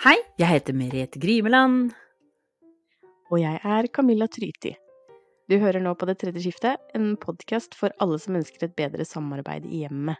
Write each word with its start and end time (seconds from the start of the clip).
Hei, 0.00 0.16
jeg 0.40 0.48
heter 0.48 0.72
Merete 0.72 1.20
Grimeland. 1.20 1.90
Og 3.28 3.36
jeg 3.36 3.58
er 3.68 3.88
Camilla 3.92 4.24
Tryti. 4.32 4.70
Du 5.44 5.58
hører 5.60 5.84
nå 5.84 5.92
på 5.92 6.08
Det 6.08 6.14
tredje 6.22 6.40
skiftet, 6.40 6.80
en 6.96 7.18
podkast 7.20 7.76
for 7.76 7.92
alle 8.00 8.16
som 8.22 8.38
ønsker 8.40 8.64
et 8.64 8.76
bedre 8.78 9.04
samarbeid 9.04 9.66
i 9.68 9.82
hjemmet. 9.82 10.16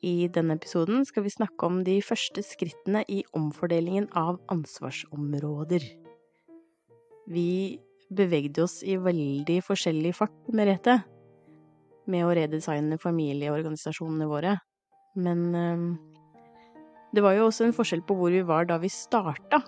I 0.00 0.30
denne 0.32 0.56
episoden 0.56 1.04
skal 1.04 1.26
vi 1.26 1.34
snakke 1.34 1.68
om 1.68 1.82
de 1.84 1.98
første 2.00 2.40
skrittene 2.40 3.04
i 3.12 3.20
omfordelingen 3.36 4.08
av 4.16 4.40
ansvarsområder. 4.56 5.84
Vi 7.28 7.76
bevegde 8.08 8.64
oss 8.64 8.80
i 8.80 8.96
veldig 8.96 9.60
forskjellig 9.68 10.16
fart, 10.16 10.40
Merete, 10.48 11.02
med 12.08 12.24
å 12.24 12.32
redesigne 12.40 12.96
familieorganisasjonene 13.04 14.32
våre. 14.32 14.56
Men 15.20 15.48
eh, 15.52 15.88
det 17.16 17.24
var 17.24 17.36
jo 17.36 17.48
også 17.48 17.66
en 17.66 17.74
forskjell 17.76 18.04
på 18.06 18.16
hvor 18.18 18.34
vi 18.34 18.44
var 18.46 18.68
da 18.68 18.76
vi 18.82 18.92
starta. 18.92 19.62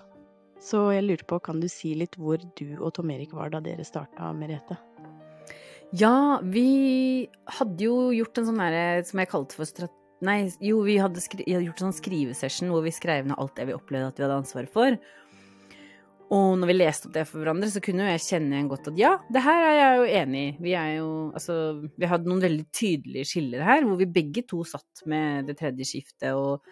Så 0.61 0.89
jeg 0.91 1.05
lurer 1.07 1.25
på, 1.27 1.39
kan 1.41 1.61
du 1.61 1.69
si 1.71 1.93
litt 1.97 2.17
hvor 2.19 2.41
du 2.59 2.67
og 2.77 2.91
Tom 2.97 3.11
Erik 3.13 3.33
var 3.35 3.51
da 3.53 3.61
dere 3.63 3.85
starta, 3.87 4.33
Merete? 4.35 4.77
Ja, 5.95 6.39
vi 6.45 7.25
hadde 7.49 7.87
jo 7.87 8.11
gjort 8.13 8.37
en 8.37 8.49
sånn 8.51 8.59
derre 8.61 9.05
som 9.07 9.23
jeg 9.23 9.31
kalte 9.31 9.57
for 9.57 9.69
strat... 9.69 9.95
Nei, 10.25 10.43
jo, 10.61 10.81
vi 10.83 10.97
hadde, 10.99 11.23
skri... 11.23 11.45
gjort 11.47 11.79
en 11.79 11.89
sånn 11.89 12.01
skrivesession 12.01 12.69
hvor 12.73 12.83
vi 12.85 12.91
skrev 12.93 13.29
ned 13.29 13.39
alt 13.39 13.55
det 13.55 13.69
vi 13.69 13.77
opplevde 13.77 14.11
at 14.11 14.19
vi 14.19 14.25
hadde 14.25 14.41
ansvaret 14.43 14.73
for. 14.73 14.99
Og 16.29 16.59
når 16.61 16.69
vi 16.69 16.75
leste 16.75 17.07
opp 17.09 17.15
det 17.15 17.23
for 17.25 17.41
hverandre, 17.41 17.71
så 17.73 17.81
kunne 17.81 18.03
jo 18.05 18.11
jeg 18.11 18.25
kjenne 18.27 18.53
igjen 18.53 18.69
godt 18.69 18.91
at 18.91 18.99
ja, 18.99 19.15
det 19.33 19.41
her 19.41 19.63
er 19.65 19.77
jeg 19.77 19.95
jo 19.95 20.09
enig 20.19 20.43
i. 20.43 20.51
Vi 20.67 20.75
er 20.77 20.91
jo 20.99 21.07
Altså, 21.39 21.55
vi 21.97 22.09
hadde 22.11 22.29
noen 22.29 22.43
veldig 22.43 22.67
tydelige 22.75 23.31
skiller 23.31 23.65
her, 23.65 23.87
hvor 23.87 23.97
vi 23.97 24.11
begge 24.19 24.43
to 24.49 24.61
satt 24.67 25.01
med 25.09 25.49
det 25.49 25.57
tredje 25.63 25.87
skiftet 25.87 26.35
og 26.37 26.67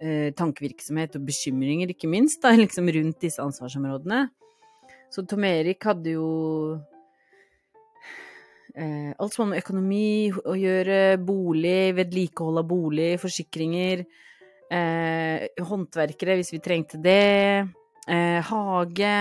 eh, 0.00 0.32
tankevirksomhet 0.36 1.16
og 1.18 1.24
bekymringer, 1.28 1.92
ikke 1.92 2.10
minst, 2.10 2.42
da, 2.44 2.54
liksom 2.64 2.90
rundt 2.96 3.22
disse 3.24 3.42
ansvarsområdene. 3.42 4.26
Så 5.12 5.24
Tom 5.28 5.46
Erik 5.46 5.84
hadde 5.86 6.16
jo 6.16 6.28
eh, 8.74 9.12
alt 9.16 9.34
som 9.34 9.46
har 9.46 9.52
med 9.54 9.64
økonomi 9.64 10.30
å 10.34 10.56
gjøre, 10.58 11.00
bolig, 11.22 11.94
vedlikehold 11.96 12.62
av 12.62 12.68
bolig, 12.68 13.10
forsikringer, 13.22 14.04
eh, 14.72 15.48
håndverkere 15.70 16.38
hvis 16.40 16.52
vi 16.56 16.62
trengte 16.64 17.00
det, 17.02 17.66
eh, 18.10 18.40
hage 18.50 19.16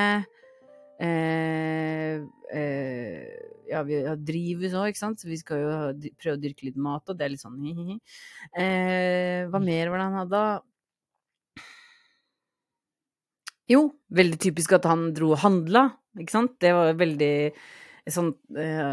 eh, 0.99 2.23
eh, 2.51 3.45
ja, 3.69 3.81
vi 3.85 3.97
har 4.05 4.19
drivhus 4.21 4.75
òg, 4.77 4.91
ikke 4.91 5.01
sant, 5.01 5.21
så 5.21 5.29
vi 5.29 5.39
skal 5.39 5.61
jo 5.61 5.73
prøve 6.19 6.37
å 6.37 6.41
dyrke 6.41 6.67
litt 6.67 6.79
mat, 6.79 7.05
og 7.09 7.17
det 7.17 7.25
er 7.25 7.33
litt 7.33 7.43
sånn 7.43 7.59
hi-hi-hi. 7.61 7.99
Eh, 8.61 9.45
hva 9.51 9.59
mer 9.59 9.89
var 9.91 9.99
det 9.99 10.05
han 10.05 10.17
hadde, 10.21 10.39
da? 10.39 10.74
Jo, 13.71 13.87
veldig 14.13 14.37
typisk 14.41 14.75
at 14.77 14.85
han 14.89 15.07
dro 15.15 15.31
og 15.33 15.41
handla, 15.41 15.87
ikke 16.19 16.33
sant. 16.33 16.57
Det 16.61 16.73
var 16.75 16.97
veldig 16.99 17.35
sånn 18.13 18.27
eh, 18.61 18.91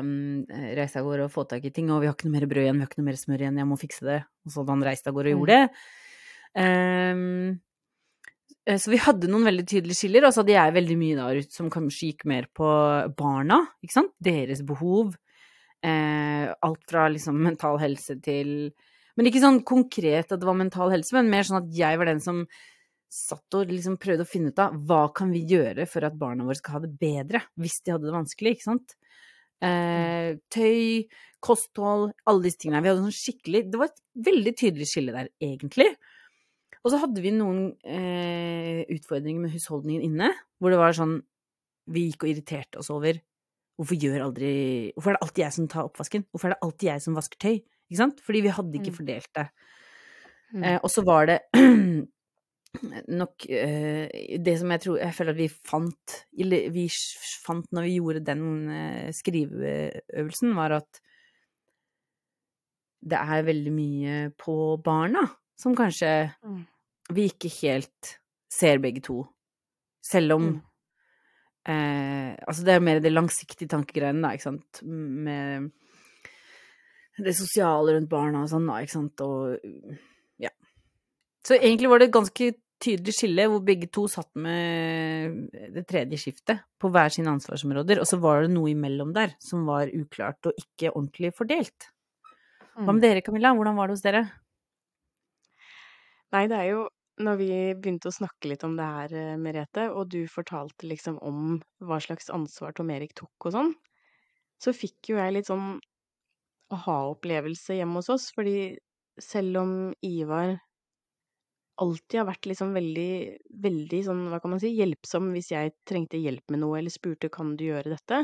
Reise 0.79 1.03
av 1.03 1.09
gårde 1.09 1.27
og 1.27 1.35
få 1.35 1.45
tak 1.49 1.67
i 1.69 1.73
ting, 1.75 1.91
og 1.93 2.01
vi 2.01 2.09
har 2.09 2.17
ikke 2.17 2.31
noe 2.31 2.39
mer 2.39 2.49
brød 2.49 2.65
igjen, 2.65 2.79
vi 2.81 2.87
har 2.87 2.91
ikke 2.91 3.03
noe 3.03 3.11
mer 3.11 3.21
smør 3.21 3.45
igjen, 3.45 3.59
jeg 3.61 3.69
må 3.69 3.79
fikse 3.81 4.07
det. 4.09 4.23
Og 4.47 4.55
så 4.55 4.63
hadde 4.63 4.77
han 4.77 4.87
reist 4.89 5.11
av 5.11 5.19
gårde 5.19 5.35
og 5.35 5.43
gjorde 5.43 5.59
det. 5.59 5.85
Um, 6.63 7.61
så 8.63 8.93
vi 8.93 9.01
hadde 9.03 9.29
noen 9.31 9.49
veldig 9.49 9.65
tydelige 9.67 9.99
skiller, 9.99 10.25
og 10.25 10.33
så 10.33 10.43
hadde 10.43 10.55
jeg 10.55 10.77
veldig 10.79 10.97
mye 11.01 11.19
da, 11.19 11.27
Ruth, 11.35 11.51
som 11.53 11.71
kanskje 11.73 12.13
gikk 12.13 12.27
mer 12.31 12.47
på 12.55 12.71
barna, 13.19 13.59
ikke 13.83 13.97
sant. 13.97 14.13
Deres 14.23 14.63
behov. 14.67 15.17
Eh, 15.83 16.47
alt 16.63 16.83
fra 16.87 17.09
liksom 17.11 17.41
mental 17.43 17.81
helse 17.83 18.15
til 18.23 18.71
Men 19.19 19.27
ikke 19.27 19.41
sånn 19.43 19.57
konkret 19.67 20.31
at 20.31 20.39
det 20.39 20.47
var 20.47 20.55
mental 20.55 20.93
helse, 20.95 21.13
men 21.17 21.27
mer 21.29 21.43
sånn 21.45 21.59
at 21.59 21.73
jeg 21.75 21.99
var 22.01 22.09
den 22.09 22.23
som 22.23 22.45
satt 23.13 23.57
og 23.59 23.69
liksom 23.69 23.99
prøvde 24.01 24.25
å 24.25 24.29
finne 24.29 24.53
ut 24.53 24.61
av 24.63 24.77
hva 24.89 25.03
kan 25.15 25.33
vi 25.35 25.43
gjøre 25.51 25.85
for 25.91 26.07
at 26.07 26.17
barna 26.19 26.47
våre 26.47 26.57
skal 26.57 26.79
ha 26.79 26.85
det 26.87 26.95
bedre, 27.01 27.43
hvis 27.61 27.83
de 27.85 27.93
hadde 27.93 28.09
det 28.09 28.15
vanskelig, 28.15 28.55
ikke 28.57 28.69
sant. 28.71 28.95
Eh, 29.63 30.39
tøy, 30.51 31.11
kosthold, 31.45 32.09
alle 32.27 32.47
disse 32.47 32.63
tingene. 32.63 32.81
Vi 32.83 32.91
hadde 32.91 33.05
sånn 33.05 33.15
skikkelig 33.15 33.61
Det 33.71 33.79
var 33.79 33.93
et 33.93 34.01
veldig 34.27 34.53
tydelig 34.59 34.89
skille 34.91 35.15
der, 35.15 35.29
egentlig. 35.45 35.91
Og 36.83 36.91
så 36.91 36.99
hadde 37.05 37.23
vi 37.23 37.31
noen 37.37 37.69
eh, 37.87 38.81
utfordringer 38.91 39.45
med 39.45 39.53
husholdningen 39.55 40.09
inne, 40.09 40.33
hvor 40.59 40.75
det 40.75 40.81
var 40.81 40.97
sånn 40.99 41.21
Vi 41.93 42.09
gikk 42.09 42.25
og 42.25 42.33
irriterte 42.33 42.81
oss 42.81 42.91
over 42.95 43.21
hvorfor 43.79 43.99
gjør 43.99 44.25
aldri 44.27 44.55
Hvorfor 44.97 45.13
er 45.13 45.17
det 45.17 45.27
alltid 45.27 45.45
jeg 45.45 45.57
som 45.59 45.69
tar 45.71 45.87
oppvasken? 45.91 46.27
Hvorfor 46.31 46.49
er 46.49 46.57
det 46.57 46.67
alltid 46.67 46.89
jeg 46.89 47.05
som 47.05 47.19
vasker 47.19 47.41
tøy? 47.45 47.55
Ikke 47.63 48.01
sant? 48.01 48.25
Fordi 48.25 48.43
vi 48.43 48.57
hadde 48.57 48.81
ikke 48.81 48.97
fordelt 48.97 49.31
det. 49.37 49.47
Mm. 50.53 50.65
Eh, 50.65 50.79
og 50.81 50.91
så 50.93 51.05
var 51.07 51.31
det 51.31 51.39
nok 53.09 53.45
eh, 53.53 54.09
det 54.41 54.55
som 54.59 54.71
jeg 54.73 54.81
tror 54.81 54.97
Jeg 55.03 55.15
føler 55.15 55.35
at 55.35 55.41
vi 55.43 55.49
fant 55.69 56.15
Eller 56.41 56.71
vi 56.73 56.87
fant 57.45 57.67
når 57.77 57.85
vi 57.85 57.97
gjorde 57.99 58.23
den 58.25 58.45
eh, 58.73 59.11
skriveøvelsen, 59.13 60.55
var 60.57 60.79
at 60.81 61.01
det 63.03 63.19
er 63.19 63.43
veldig 63.43 63.73
mye 63.75 64.17
på 64.39 64.55
barna 64.85 65.25
som 65.59 65.75
kanskje 65.77 66.13
Mm. 66.47 66.61
vi 67.15 67.25
ikke 67.29 67.51
helt 67.63 68.13
ser 68.53 68.79
begge 68.79 69.03
to. 69.03 69.25
Selv 70.03 70.33
om 70.37 70.43
Mm. 70.43 70.61
eh, 71.67 72.37
Altså, 72.49 72.65
det 72.65 72.75
er 72.75 72.81
mer 72.81 73.01
det 73.01 73.13
langsiktige 73.13 73.69
tankegreiene, 73.69 74.23
da, 74.23 74.31
ikke 74.33 74.43
sant, 74.49 74.83
med 74.83 75.71
det 77.19 77.35
sosiale 77.37 77.95
rundt 77.97 78.09
barna 78.09 78.43
og 78.45 78.49
sånn, 78.51 78.67
da, 78.67 78.81
ikke 78.81 78.93
sant, 78.97 79.21
og. 79.21 79.59
Så 81.47 81.57
egentlig 81.59 81.91
var 81.91 81.99
det 81.99 82.11
et 82.11 82.15
ganske 82.15 82.53
tydelig 82.83 83.15
skille 83.15 83.47
hvor 83.51 83.63
begge 83.65 83.89
to 83.95 84.07
satt 84.11 84.31
med 84.39 85.51
det 85.75 85.85
tredje 85.91 86.19
skiftet 86.19 86.63
på 86.83 86.91
hver 86.91 87.13
sine 87.15 87.31
ansvarsområder, 87.31 88.01
og 88.03 88.09
så 88.09 88.19
var 88.23 88.45
det 88.45 88.55
noe 88.55 88.73
imellom 88.73 89.13
der 89.15 89.37
som 89.43 89.67
var 89.69 89.91
uklart 89.91 90.51
og 90.51 90.59
ikke 90.59 90.95
ordentlig 90.95 91.33
fordelt. 91.39 91.91
Hva 92.73 92.89
Mm. 92.89 92.95
med 92.95 93.03
dere, 93.03 93.21
Camilla? 93.23 93.55
Hvordan 93.55 93.77
var 93.77 93.87
det 93.87 93.97
hos 93.99 94.03
dere? 94.03 94.23
Nei, 96.33 96.47
det 96.49 96.57
er 96.57 96.69
jo 96.71 96.89
når 97.23 97.37
vi 97.37 97.49
begynte 97.77 98.09
å 98.09 98.15
snakke 98.15 98.49
litt 98.49 98.65
om 98.65 98.77
det 98.79 98.85
her, 98.89 99.13
eh, 99.13 99.37
Merete, 99.37 99.91
og 99.93 100.09
du 100.09 100.27
fortalte 100.27 100.89
liksom 100.89 101.19
om 101.23 101.63
hva 101.81 102.01
slags 102.01 102.31
ansvar 102.33 102.75
Tom 102.75 102.91
Erik 102.91 103.15
tok 103.15 103.47
og 103.47 103.53
sånn, 103.53 103.75
så 104.59 104.73
fikk 104.73 105.13
jo 105.13 105.17
jeg 105.17 105.35
litt 105.35 105.47
sånn 105.51 105.79
aha-opplevelse 106.73 107.77
hjemme 107.77 108.01
hos 108.01 108.09
oss, 108.09 108.31
fordi 108.33 108.79
selv 109.21 109.61
om 109.61 109.95
Ivar 110.03 110.59
alltid 111.81 112.21
har 112.21 112.29
vært 112.29 112.47
liksom 112.51 112.75
veldig, 112.77 113.13
veldig 113.65 114.01
sånn, 114.07 114.27
hva 114.33 114.41
kan 114.43 114.53
man 114.55 114.61
si, 114.63 114.73
hjelpsom 114.77 115.31
hvis 115.35 115.53
jeg 115.55 115.75
trengte 115.89 116.21
hjelp 116.21 116.53
med 116.53 116.63
noe 116.63 116.79
eller 116.81 116.93
spurte 116.93 117.31
kan 117.33 117.55
du 117.57 117.65
gjøre 117.71 117.95
dette, 117.95 118.21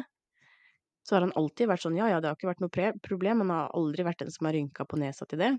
så 1.09 1.17
har 1.17 1.25
han 1.25 1.33
alltid 1.41 1.71
vært 1.71 1.87
sånn 1.87 1.97
ja, 1.97 2.11
ja, 2.13 2.21
det 2.21 2.29
har 2.29 2.37
ikke 2.37 2.51
vært 2.51 2.65
noe 2.65 2.91
problem, 3.05 3.45
han 3.45 3.55
har 3.55 3.73
aldri 3.79 4.05
vært 4.05 4.25
den 4.25 4.33
som 4.35 4.49
har 4.49 4.57
rynka 4.59 4.85
på 4.85 5.01
nesa 5.01 5.25
til 5.29 5.41
det. 5.41 5.55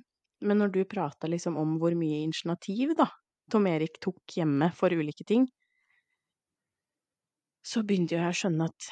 Men 0.46 0.62
når 0.62 0.76
du 0.76 0.84
prata 0.88 1.28
liksom 1.28 1.58
om 1.60 1.80
hvor 1.82 1.96
mye 1.98 2.22
initiativ, 2.22 2.94
da, 3.00 3.10
Tom 3.52 3.66
Erik 3.68 3.98
tok 4.04 4.38
hjemme 4.38 4.70
for 4.78 4.94
ulike 4.94 5.26
ting, 5.28 5.48
så 7.66 7.82
begynte 7.84 8.16
jo 8.16 8.22
jeg 8.22 8.32
å 8.36 8.38
skjønne 8.40 8.68
at 8.70 8.92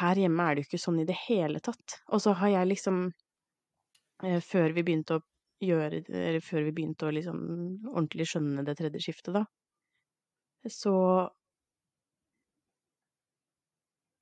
her 0.00 0.18
hjemme 0.24 0.44
er 0.44 0.56
det 0.56 0.64
jo 0.64 0.70
ikke 0.70 0.82
sånn 0.82 1.02
i 1.02 1.08
det 1.08 1.18
hele 1.26 1.60
tatt. 1.64 1.98
Og 2.08 2.22
så 2.24 2.32
har 2.40 2.54
jeg 2.54 2.70
liksom, 2.70 3.02
eh, 4.24 4.40
før 4.40 4.72
vi 4.72 4.84
begynte 4.86 5.18
å 5.18 5.24
gjøre 5.62 6.02
Eller 6.08 6.40
før 6.44 6.66
vi 6.66 6.74
begynte 6.76 7.08
å 7.08 7.14
liksom 7.14 7.38
ordentlig 7.92 8.28
skjønne 8.32 8.64
det 8.66 8.76
tredje 8.80 9.02
skiftet, 9.06 9.34
da, 9.36 9.44
så 10.70 10.94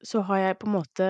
Så 0.00 0.22
har 0.24 0.38
jeg 0.40 0.58
på 0.60 0.68
en 0.68 0.76
måte 0.78 1.08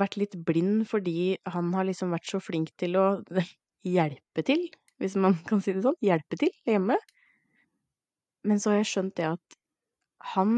vært 0.00 0.16
litt 0.20 0.36
blind 0.46 0.84
fordi 0.86 1.34
han 1.50 1.72
har 1.74 1.88
liksom 1.88 2.12
vært 2.14 2.28
så 2.30 2.38
flink 2.42 2.70
til 2.78 2.94
å 3.00 3.06
hjelpe 3.96 4.44
til, 4.46 4.68
hvis 5.02 5.16
man 5.18 5.34
kan 5.50 5.62
si 5.64 5.74
det 5.74 5.82
sånn, 5.86 5.98
hjelpe 6.04 6.38
til 6.38 6.52
hjemme. 6.68 6.98
Men 8.46 8.60
så 8.62 8.72
har 8.72 8.80
jeg 8.80 8.90
skjønt 8.92 9.16
det 9.18 9.26
at 9.32 9.58
han 10.36 10.52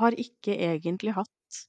har 0.00 0.16
ikke 0.24 0.54
egentlig 0.56 1.12
hatt 1.18 1.60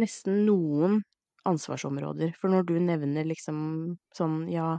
nesten 0.00 0.44
noen 0.46 1.02
ansvarsområder. 1.48 2.34
For 2.40 2.52
når 2.52 2.68
du 2.68 2.74
nevner 2.80 3.26
liksom 3.28 3.58
sånn, 4.16 4.44
ja 4.52 4.74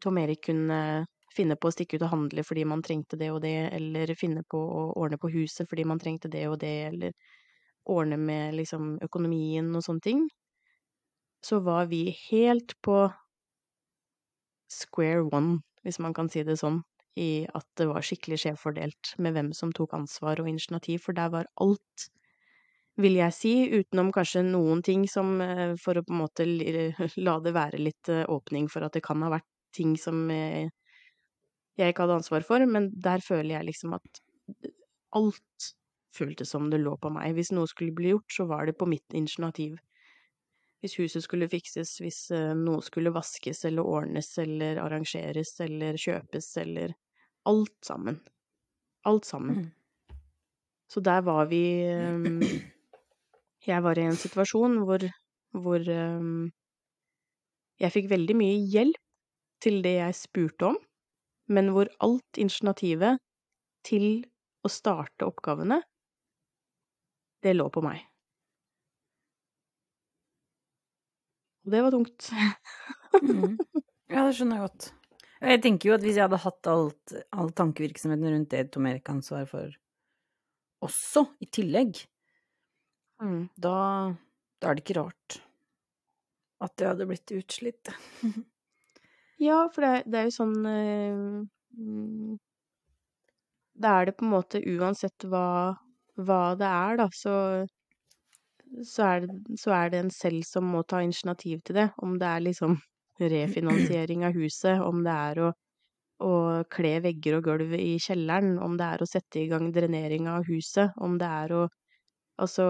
Tom 0.00 0.18
Erik 0.18 0.44
kunne 0.46 1.06
finne 1.36 1.56
på 1.60 1.68
å 1.68 1.72
stikke 1.74 1.98
ut 1.98 2.04
og 2.06 2.12
handle 2.12 2.44
fordi 2.46 2.64
man 2.68 2.82
trengte 2.84 3.18
det 3.20 3.30
og 3.34 3.40
det, 3.44 3.54
eller 3.78 4.12
finne 4.18 4.42
på 4.50 4.58
å 4.60 4.82
ordne 5.00 5.18
på 5.22 5.30
huset 5.32 5.68
fordi 5.70 5.84
man 5.88 6.00
trengte 6.02 6.30
det 6.32 6.44
og 6.48 6.58
det, 6.64 6.74
eller 6.90 7.14
ordne 7.88 8.18
med 8.20 8.56
liksom 8.58 8.96
økonomien 9.04 9.70
og 9.76 9.84
sånne 9.86 10.04
ting, 10.04 10.26
så 11.42 11.58
var 11.60 11.86
vi 11.86 12.02
helt 12.30 12.74
på 12.82 13.12
square 14.70 15.22
one, 15.32 15.58
hvis 15.82 15.98
man 16.04 16.14
kan 16.16 16.28
si 16.32 16.42
det 16.46 16.56
sånn, 16.60 16.78
i 17.18 17.46
at 17.58 17.66
det 17.80 17.88
var 17.90 18.04
skikkelig 18.06 18.38
skjevfordelt 18.44 19.12
med 19.24 19.34
hvem 19.36 19.50
som 19.56 19.72
tok 19.74 19.96
ansvar 19.98 20.40
og 20.42 20.50
initiativ, 20.50 21.02
for 21.04 21.16
der 21.18 21.32
var 21.34 21.48
alt, 21.64 22.08
vil 22.98 23.18
jeg 23.18 23.34
si, 23.34 23.52
utenom 23.70 24.10
kanskje 24.14 24.42
noen 24.46 24.82
ting 24.86 25.06
som 25.10 25.38
eh, 25.42 25.74
for 25.80 25.98
å 25.98 26.04
på 26.06 26.14
en 26.14 26.22
måte 26.24 26.46
la 27.28 27.38
det 27.44 27.54
være 27.56 27.80
litt 27.82 28.10
eh, 28.12 28.26
åpning 28.28 28.68
for 28.72 28.86
at 28.86 28.96
det 28.96 29.04
kan 29.06 29.22
ha 29.24 29.32
vært 29.36 29.48
ting 29.76 29.96
som 30.00 30.26
eh, 30.34 30.70
jeg 31.78 31.92
ikke 31.94 32.06
hadde 32.06 32.20
ansvar 32.20 32.46
for, 32.46 32.64
men 32.66 32.90
der 32.98 33.22
føler 33.22 33.56
jeg 33.56 33.68
liksom 33.68 33.94
at 33.98 34.22
alt 35.16 35.68
føltes 36.16 36.50
som 36.50 36.66
det 36.72 36.80
lå 36.82 36.96
på 36.98 37.12
meg. 37.14 37.36
Hvis 37.36 37.52
noe 37.54 37.70
skulle 37.70 37.94
bli 37.94 38.16
gjort, 38.16 38.32
så 38.34 38.48
var 38.50 38.66
det 38.66 38.74
på 38.80 38.88
mitt 38.90 39.14
initiativ. 39.14 39.76
Hvis 40.82 40.96
huset 40.98 41.22
skulle 41.22 41.46
fikses, 41.50 41.92
hvis 42.02 42.18
noe 42.58 42.82
skulle 42.86 43.12
vaskes 43.14 43.64
eller 43.68 43.86
ordnes 43.86 44.32
eller 44.42 44.80
arrangeres 44.82 45.54
eller 45.62 45.98
kjøpes 45.98 46.50
eller 46.62 46.94
Alt 47.48 47.84
sammen. 47.84 48.20
Alt 49.02 49.24
sammen. 49.24 49.56
Mm. 49.56 49.70
Så 50.88 51.00
der 51.00 51.20
var 51.20 51.46
vi 51.46 51.92
um, 51.92 52.42
Jeg 53.66 53.82
var 53.82 53.98
i 53.98 54.06
en 54.06 54.18
situasjon 54.18 54.78
hvor, 54.86 55.02
hvor 55.56 55.90
um, 55.90 56.48
jeg 57.82 57.94
fikk 57.94 58.10
veldig 58.12 58.36
mye 58.38 58.58
hjelp 58.70 59.00
til 59.62 59.80
det 59.82 59.96
jeg 59.96 60.18
spurte 60.18 60.72
om, 60.72 60.78
men 61.50 61.72
hvor 61.74 61.90
alt 62.04 62.38
initiativet 62.38 63.18
til 63.86 64.22
å 64.62 64.70
starte 64.70 65.26
oppgavene, 65.26 65.80
det 67.42 67.54
lå 67.54 67.68
på 67.72 67.82
meg. 67.84 68.02
Og 71.66 71.74
det 71.74 71.82
var 71.84 71.94
tungt. 71.94 72.30
mm. 73.22 73.58
Ja, 74.08 74.24
det 74.24 74.38
skjønner 74.38 74.56
jeg 74.56 74.64
godt. 74.64 74.86
Jeg 75.38 75.60
tenker 75.62 75.90
jo 75.90 75.96
at 75.98 76.02
hvis 76.02 76.16
jeg 76.16 76.24
hadde 76.24 76.40
hatt 76.42 76.68
alt, 76.72 77.12
all 77.30 77.50
tankevirksomheten 77.54 78.32
rundt 78.32 78.54
det 78.54 78.62
Tom 78.74 78.88
Erik 78.90 79.06
har 79.06 79.18
ansvar 79.18 79.44
for 79.50 79.74
også, 80.82 81.26
i 81.42 81.48
tillegg, 81.52 82.00
mm. 83.22 83.42
da, 83.56 83.78
da, 84.60 84.68
er 84.70 84.78
det 84.78 84.84
ikke 84.84 85.00
rart 85.00 85.38
at 86.64 86.82
jeg 86.82 86.90
hadde 86.90 87.06
blitt 87.06 87.32
utslitt. 87.36 87.90
ja, 89.48 89.62
for 89.74 89.86
det, 89.86 89.92
det, 90.10 90.20
er 90.20 90.26
jo 90.26 90.34
sånn 90.34 90.56
øh, 90.66 92.38
Da 93.78 93.92
er 94.00 94.08
det 94.08 94.16
på 94.18 94.26
en 94.26 94.32
måte 94.32 94.62
uansett 94.66 95.28
hva, 95.30 95.76
hva 96.18 96.42
det 96.58 96.70
er, 96.70 96.98
da, 96.98 97.06
så 97.14 97.34
så 98.84 99.04
er, 99.06 99.26
det, 99.26 99.58
så 99.60 99.72
er 99.72 99.90
det 99.92 100.02
en 100.02 100.12
selv 100.12 100.44
som 100.46 100.66
må 100.72 100.82
ta 100.84 101.00
initiativ 101.02 101.62
til 101.64 101.78
det. 101.80 101.88
Om 102.04 102.18
det 102.20 102.28
er 102.28 102.44
liksom 102.44 102.76
refinansiering 103.18 104.24
av 104.28 104.36
huset, 104.36 104.82
om 104.84 105.02
det 105.06 105.14
er 105.14 105.40
å, 105.46 105.50
å 106.24 106.32
kle 106.70 106.94
vegger 107.04 107.38
og 107.38 107.48
gulv 107.48 107.74
i 107.78 107.96
kjelleren, 108.02 108.58
om 108.62 108.76
det 108.78 108.90
er 108.94 109.02
å 109.02 109.08
sette 109.08 109.42
i 109.42 109.48
gang 109.50 109.70
drenering 109.74 110.28
av 110.30 110.46
huset, 110.48 110.94
om 111.02 111.18
det 111.18 111.30
er 111.42 111.54
å 111.56 111.66
Altså, 112.38 112.64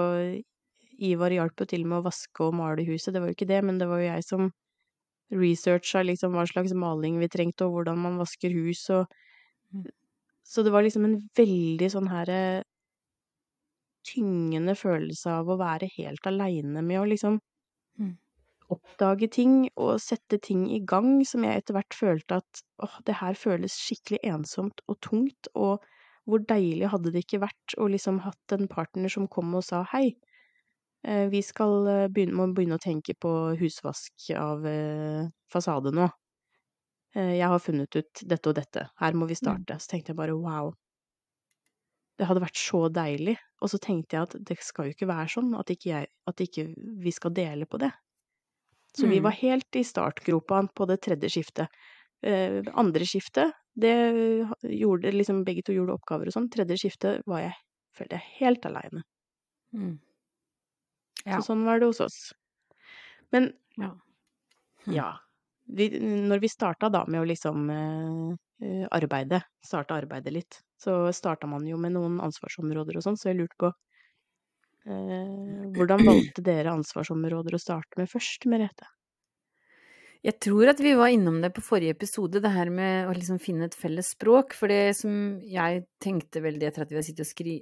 Ivar 0.98 1.30
hjalp 1.34 1.60
jo 1.62 1.68
til 1.70 1.84
med 1.86 2.00
å 2.00 2.06
vaske 2.08 2.42
og 2.46 2.56
male 2.58 2.86
huset, 2.88 3.12
det 3.14 3.22
var 3.22 3.30
jo 3.30 3.36
ikke 3.36 3.50
det, 3.50 3.60
men 3.66 3.78
det 3.78 3.86
var 3.90 4.02
jo 4.02 4.08
jeg 4.08 4.26
som 4.26 4.48
researcha 5.34 6.02
liksom 6.02 6.34
hva 6.34 6.46
slags 6.48 6.72
maling 6.74 7.20
vi 7.20 7.28
trengte, 7.30 7.68
og 7.68 7.76
hvordan 7.76 8.00
man 8.02 8.18
vasker 8.20 8.54
hus, 8.54 8.86
og 8.94 9.06
mm. 9.74 9.88
Så 10.48 10.62
det 10.64 10.70
var 10.72 10.80
liksom 10.80 11.04
en 11.04 11.18
veldig 11.36 11.88
sånn 11.92 12.06
herre 12.08 12.62
tyngende 14.08 14.72
følelse 14.78 15.34
av 15.42 15.50
å 15.52 15.58
være 15.60 15.90
helt 15.98 16.24
aleine 16.30 16.80
med 16.84 17.02
å 17.02 17.04
liksom 17.10 17.36
mm. 18.00 18.14
oppdage 18.72 19.28
ting 19.34 19.58
og 19.74 19.98
sette 20.00 20.38
ting 20.40 20.64
i 20.72 20.80
gang 20.80 21.20
som 21.28 21.44
jeg 21.44 21.60
etter 21.60 21.76
hvert 21.76 21.98
følte 21.98 22.40
at 22.40 22.62
åh, 22.80 22.96
det 23.04 23.18
her 23.20 23.36
føles 23.36 23.76
skikkelig 23.76 24.22
ensomt 24.30 24.80
og 24.88 24.96
tungt, 25.04 25.52
og 25.52 25.84
hvor 26.28 26.44
deilig 26.44 26.90
hadde 26.92 27.12
det 27.14 27.24
ikke 27.24 27.42
vært 27.46 27.76
å 27.80 27.88
liksom 27.88 28.20
hatt 28.24 28.54
en 28.56 28.68
partner 28.70 29.12
som 29.12 29.28
kom 29.32 29.54
og 29.56 29.64
sa 29.64 29.82
hei, 29.94 30.10
eh, 31.06 31.26
vi 31.32 31.40
skal 31.44 31.88
eh, 31.88 32.06
begynne, 32.12 32.36
må 32.36 32.48
begynne 32.52 32.76
å 32.76 32.82
tenke 32.84 33.16
på 33.16 33.32
husvask 33.60 34.28
av 34.36 34.66
eh, 34.68 35.28
fasade 35.52 35.94
nå. 35.96 36.08
Jeg 37.18 37.48
har 37.50 37.62
funnet 37.64 37.96
ut 37.96 38.20
dette 38.30 38.50
og 38.50 38.54
dette, 38.58 38.82
her 39.00 39.14
må 39.16 39.26
vi 39.26 39.34
mm. 39.34 39.40
starte. 39.40 39.78
Så 39.80 39.88
tenkte 39.90 40.12
jeg 40.12 40.18
bare 40.18 40.36
wow, 40.36 40.68
det 42.20 42.26
hadde 42.28 42.42
vært 42.44 42.60
så 42.60 42.82
deilig. 42.92 43.34
Og 43.64 43.72
så 43.72 43.80
tenkte 43.82 44.18
jeg 44.18 44.28
at 44.28 44.36
det 44.50 44.58
skal 44.62 44.86
jo 44.86 44.94
ikke 44.94 45.08
være 45.08 45.32
sånn 45.32 45.48
at 45.58 45.72
ikke, 45.72 45.88
jeg, 45.88 46.10
at 46.30 46.42
ikke 46.44 46.66
vi 47.02 47.14
skal 47.16 47.32
dele 47.34 47.66
på 47.66 47.80
det. 47.80 47.90
Så 48.92 49.06
mm. 49.06 49.10
vi 49.10 49.20
var 49.24 49.36
helt 49.40 49.80
i 49.80 49.84
startgropa 49.88 50.60
på 50.76 50.86
det 50.90 51.00
tredje 51.08 51.32
skiftet. 51.32 51.80
Eh, 52.26 52.58
andre 52.74 53.06
skiftet, 53.06 53.54
det 53.78 53.94
gjorde 54.62 55.12
liksom 55.14 55.44
Begge 55.46 55.62
to 55.62 55.76
gjorde 55.76 55.94
oppgaver 55.94 56.30
og 56.30 56.34
sånn. 56.34 56.50
Tredje 56.50 56.80
skiftet 56.82 57.22
var 57.30 57.44
jeg, 57.44 57.54
følte 57.94 58.18
jeg, 58.18 58.34
helt 58.40 58.66
aleine. 58.66 59.04
Mm. 59.76 59.94
Ja. 61.24 61.38
Så 61.38 61.52
sånn 61.52 61.64
var 61.68 61.78
det 61.78 61.90
hos 61.90 62.02
oss. 62.02 62.18
Men 63.34 63.52
ja. 63.78 63.92
Hm. 64.86 64.92
ja 64.96 65.08
vi, 65.68 65.88
når 66.00 66.38
vi 66.38 66.48
starta 66.48 66.88
da 66.88 67.04
med 67.06 67.20
å 67.20 67.28
liksom 67.28 67.68
eh, 67.70 68.86
arbeide, 68.94 69.42
starta 69.64 69.98
arbeidet 70.00 70.32
litt, 70.32 70.60
så 70.80 71.12
starta 71.12 71.48
man 71.50 71.66
jo 71.68 71.78
med 71.80 71.94
noen 71.96 72.18
ansvarsområder 72.24 72.98
og 72.98 73.04
sånn, 73.04 73.18
så 73.20 73.30
jeg 73.30 73.40
lurte 73.42 73.58
på 73.60 73.72
eh, 74.88 75.66
hvordan 75.76 76.06
valgte 76.06 76.44
dere 76.44 76.72
ansvarsområder 76.78 77.56
å 77.56 77.62
starte 77.62 78.00
med 78.00 78.10
først, 78.10 78.48
Merete? 78.50 78.88
Jeg 80.26 80.34
tror 80.42 80.72
at 80.72 80.80
vi 80.82 80.96
var 80.98 81.12
innom 81.14 81.36
det 81.44 81.52
på 81.54 81.62
forrige 81.62 81.94
episode, 81.94 82.40
det 82.42 82.50
her 82.50 82.72
med 82.74 83.06
å 83.06 83.14
liksom 83.14 83.38
finne 83.40 83.68
et 83.68 83.76
felles 83.78 84.10
språk. 84.16 84.56
For 84.58 84.70
det 84.70 84.96
som 84.98 85.38
jeg 85.46 85.84
tenkte 86.02 86.42
veldig 86.42 86.68
etter 86.68 86.84
at 86.84 86.90
vi 86.90 86.98
hadde 86.98 87.06
sittet 87.06 87.26
og 87.26 87.30
skri, 87.30 87.54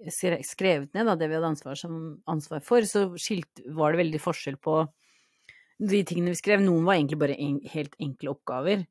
skrevet 0.47 0.97
ned 0.97 1.11
da, 1.11 1.19
det 1.21 1.29
vi 1.29 1.37
hadde 1.37 1.53
ansvar, 1.53 1.77
som, 1.77 1.99
ansvar 2.33 2.65
for, 2.65 2.87
så 2.89 3.11
skilt, 3.21 3.65
var 3.77 3.93
det 3.93 4.05
veldig 4.05 4.23
forskjell 4.25 4.57
på 4.63 4.81
de 5.85 6.01
tingene 6.09 6.33
vi 6.33 6.41
skrev. 6.41 6.65
Noen 6.65 6.89
var 6.89 6.97
egentlig 6.97 7.21
bare 7.27 7.37
en, 7.37 7.61
helt 7.75 8.01
enkle 8.01 8.33
oppgaver, 8.33 8.87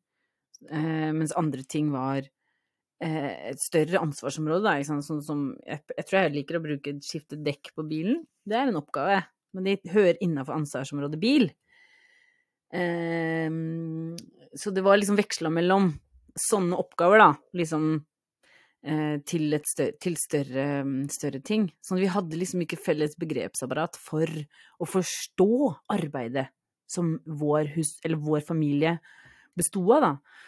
eh, 0.70 1.12
mens 1.18 1.34
andre 1.34 1.66
ting 1.66 1.90
var 1.96 2.30
Eh, 3.04 3.50
et 3.52 3.60
større 3.60 4.00
ansvarsområde, 4.00 4.64
da, 4.64 4.80
sånn 4.88 5.04
som 5.04 5.48
jeg, 5.68 5.82
jeg, 5.98 6.06
tror 6.08 6.20
jeg 6.22 6.34
liker 6.38 6.58
å 6.58 6.64
bruke 6.64 6.94
skifte 7.04 7.40
dekk 7.44 7.74
på 7.76 7.84
bilen. 7.90 8.22
Det 8.48 8.56
er 8.56 8.72
en 8.72 8.80
oppgave, 8.80 9.20
men 9.56 9.68
de 9.68 9.76
hører 9.92 10.22
innafor 10.24 10.56
ansvarsområdet 10.56 11.20
bil. 11.20 11.50
Um, 12.76 14.18
så 14.56 14.72
det 14.72 14.84
var 14.84 15.00
liksom 15.00 15.20
veksla 15.20 15.52
mellom 15.54 15.94
sånne 16.36 16.76
oppgaver, 16.80 17.22
da, 17.22 17.30
liksom 17.56 17.88
uh, 18.02 19.18
til, 19.28 19.56
større, 19.64 19.96
til 20.04 20.18
større, 20.20 20.66
større, 21.14 21.42
ting. 21.46 21.70
Så 21.84 22.00
vi 22.00 22.12
hadde 22.12 22.40
liksom 22.40 22.66
ikke 22.66 22.82
felles 22.82 23.16
begrepsapparat 23.20 24.00
for 24.00 24.28
å 24.80 24.90
forstå 24.90 25.52
arbeidet 25.96 26.50
som 26.92 27.16
vår, 27.26 27.72
hus, 27.78 27.96
vår 28.04 28.44
familie 28.46 28.98
besto 29.56 29.84
av, 29.96 30.10
da. 30.10 30.44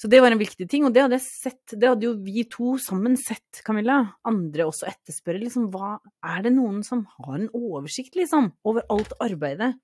Så 0.00 0.08
det 0.08 0.22
var 0.24 0.32
en 0.32 0.40
viktig 0.40 0.64
ting, 0.72 0.86
og 0.88 0.94
det 0.96 1.02
hadde 1.04 1.18
sett, 1.20 1.74
det 1.76 1.84
hadde 1.90 2.06
jo 2.06 2.14
vi 2.24 2.46
to 2.48 2.78
sammen 2.80 3.18
sett, 3.20 3.60
Camilla. 3.66 3.98
Andre 4.24 4.64
også 4.70 4.88
etterspørre, 4.88 5.42
liksom, 5.42 5.66
hva 5.74 5.98
Er 6.24 6.46
det 6.46 6.54
noen 6.54 6.80
som 6.86 7.02
har 7.18 7.34
en 7.36 7.50
oversikt, 7.52 8.16
liksom, 8.16 8.48
over 8.64 8.86
alt 8.88 9.12
arbeidet? 9.20 9.74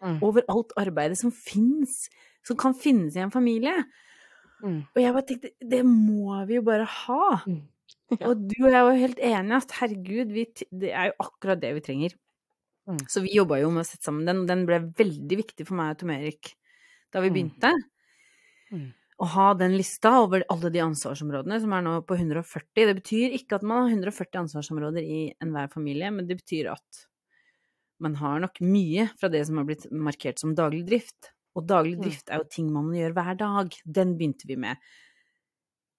Mm. 0.00 0.20
Over 0.24 0.46
alt 0.52 0.72
arbeidet 0.80 1.18
som 1.20 1.32
fins, 1.34 2.06
som 2.46 2.58
kan 2.60 2.76
finnes 2.76 3.16
i 3.16 3.24
en 3.24 3.32
familie? 3.32 3.74
Mm. 4.62 4.80
Og 4.88 5.00
jeg 5.02 5.14
bare 5.16 5.28
tenkte, 5.28 5.52
det 5.72 5.82
må 5.86 6.38
vi 6.48 6.58
jo 6.58 6.64
bare 6.66 6.88
ha. 7.02 7.26
Mm. 7.46 7.60
Ja. 8.10 8.26
Og 8.26 8.40
du 8.42 8.56
og 8.64 8.72
jeg 8.74 8.82
var 8.82 8.88
jo 8.90 9.02
helt 9.04 9.20
enige 9.22 9.58
at 9.62 9.72
herregud, 9.78 10.32
vi, 10.34 10.42
det 10.82 10.88
er 10.90 11.12
jo 11.12 11.12
akkurat 11.22 11.60
det 11.62 11.68
vi 11.76 11.82
trenger. 11.86 12.16
Mm. 12.90 12.96
Så 13.06 13.22
vi 13.22 13.36
jobba 13.36 13.60
jo 13.60 13.68
med 13.70 13.84
å 13.84 13.86
sette 13.86 14.02
sammen 14.02 14.26
den, 14.26 14.40
og 14.42 14.48
den 14.50 14.64
ble 14.66 14.80
veldig 14.98 15.38
viktig 15.38 15.66
for 15.68 15.78
meg 15.78 15.92
og 15.92 16.00
Tom 16.00 16.10
Erik 16.16 16.50
da 17.14 17.22
vi 17.22 17.30
mm. 17.30 17.36
begynte. 17.36 17.70
Mm 18.74 18.88
å 19.20 19.28
ha 19.34 19.50
den 19.58 19.76
lista 19.76 20.14
over 20.22 20.44
alle 20.52 20.70
de 20.72 20.80
ansvarsområdene, 20.80 21.58
som 21.60 21.72
er 21.76 21.84
nå 21.84 21.94
på 22.08 22.16
140. 22.16 22.64
Det 22.78 22.96
betyr 23.02 23.36
ikke 23.36 23.58
at 23.58 23.66
man 23.66 23.84
har 23.84 23.92
140 23.92 24.46
ansvarsområder 24.46 25.04
i 25.04 25.20
enhver 25.44 25.68
familie, 25.72 26.08
men 26.14 26.28
det 26.28 26.38
betyr 26.40 26.70
at 26.72 27.02
man 28.02 28.16
har 28.20 28.40
nok 28.42 28.60
mye 28.64 29.06
fra 29.20 29.30
det 29.32 29.42
som 29.48 29.60
har 29.60 29.68
blitt 29.68 29.86
markert 29.92 30.40
som 30.42 30.54
daglig 30.56 30.84
drift. 30.88 31.32
Og 31.58 31.66
daglig 31.68 31.96
mm. 31.98 32.04
drift 32.04 32.30
er 32.30 32.42
jo 32.42 32.50
ting 32.52 32.70
man 32.72 32.92
gjør 32.94 33.16
hver 33.16 33.34
dag. 33.40 33.74
Den 33.84 34.14
begynte 34.18 34.48
vi 34.48 34.58
med. 34.60 34.80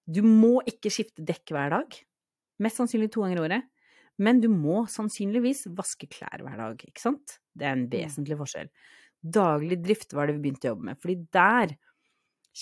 Du 0.06 0.22
må 0.26 0.58
ikke 0.68 0.90
skifte 0.92 1.24
dekk 1.26 1.54
hver 1.54 1.76
dag. 1.76 2.00
Mest 2.62 2.80
sannsynlig 2.80 3.10
to 3.12 3.24
ganger 3.24 3.40
i 3.40 3.44
året. 3.46 3.68
Men 4.22 4.42
du 4.42 4.48
må 4.52 4.82
sannsynligvis 4.90 5.66
vaske 5.76 6.08
klær 6.10 6.42
hver 6.44 6.58
dag, 6.60 6.82
ikke 6.84 7.02
sant? 7.02 7.38
Det 7.56 7.66
er 7.66 7.76
en 7.76 7.86
mm. 7.86 7.92
vesentlig 7.94 8.38
forskjell. 8.40 8.72
Daglig 9.22 9.78
drift 9.84 10.16
var 10.16 10.28
det 10.28 10.36
vi 10.36 10.44
begynte 10.46 10.68
å 10.68 10.74
jobbe 10.74 10.88
med, 10.90 10.98
fordi 11.00 11.16
der 11.32 11.76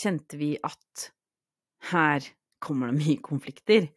kjente 0.00 0.38
vi 0.38 0.52
at 0.62 1.10
her 1.90 2.26
kommer 2.62 2.90
det 2.90 3.00
mye 3.00 3.22
konflikter. 3.24 3.88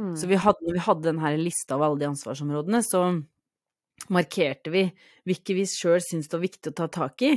Mm. 0.00 0.14
Så 0.16 0.30
vi 0.30 0.38
hadde, 0.40 0.64
når 0.64 0.78
vi 0.78 0.86
hadde 0.86 1.06
denne 1.10 1.34
lista 1.38 1.76
av 1.76 1.84
alle 1.86 2.00
de 2.00 2.08
ansvarsområdene, 2.08 2.80
så 2.86 3.04
markerte 4.08 4.72
vi 4.72 4.86
hvilke 5.28 5.54
vi 5.56 5.66
sjøl 5.68 6.00
syntes 6.02 6.30
det 6.30 6.38
var 6.38 6.46
viktig 6.46 6.72
å 6.72 6.78
ta 6.80 6.88
tak 6.92 7.26
i. 7.26 7.34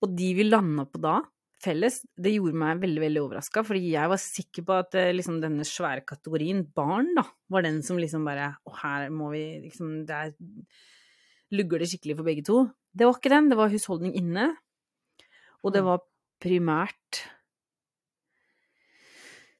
Og 0.00 0.16
de 0.16 0.30
vi 0.38 0.46
landa 0.48 0.86
på 0.88 1.00
da, 1.02 1.18
felles, 1.60 2.00
det 2.16 2.32
gjorde 2.34 2.56
meg 2.62 2.80
veldig 2.82 3.02
veldig 3.02 3.22
overraska, 3.22 3.62
fordi 3.66 3.92
jeg 3.92 4.10
var 4.10 4.20
sikker 4.22 4.66
på 4.66 4.76
at 4.80 4.96
eh, 4.96 5.12
liksom, 5.12 5.40
denne 5.42 5.66
svære 5.68 6.06
kategorien 6.08 6.62
barn, 6.76 7.12
da, 7.18 7.26
var 7.52 7.66
den 7.66 7.82
som 7.84 8.00
liksom 8.00 8.24
bare 8.28 8.54
Å, 8.64 8.74
her 8.80 9.10
må 9.12 9.32
vi 9.34 9.44
liksom 9.66 10.06
Der 10.08 10.32
lugger 11.52 11.82
det 11.82 11.90
skikkelig 11.90 12.16
for 12.20 12.28
begge 12.28 12.46
to. 12.46 12.58
Det 12.94 13.06
var 13.06 13.18
ikke 13.18 13.32
den, 13.32 13.50
det 13.50 13.58
var 13.58 13.72
husholdning 13.72 14.14
inne. 14.18 14.52
Og 15.66 15.74
det 15.74 15.82
mm. 15.82 15.88
var 15.88 16.04
primært 16.40 17.24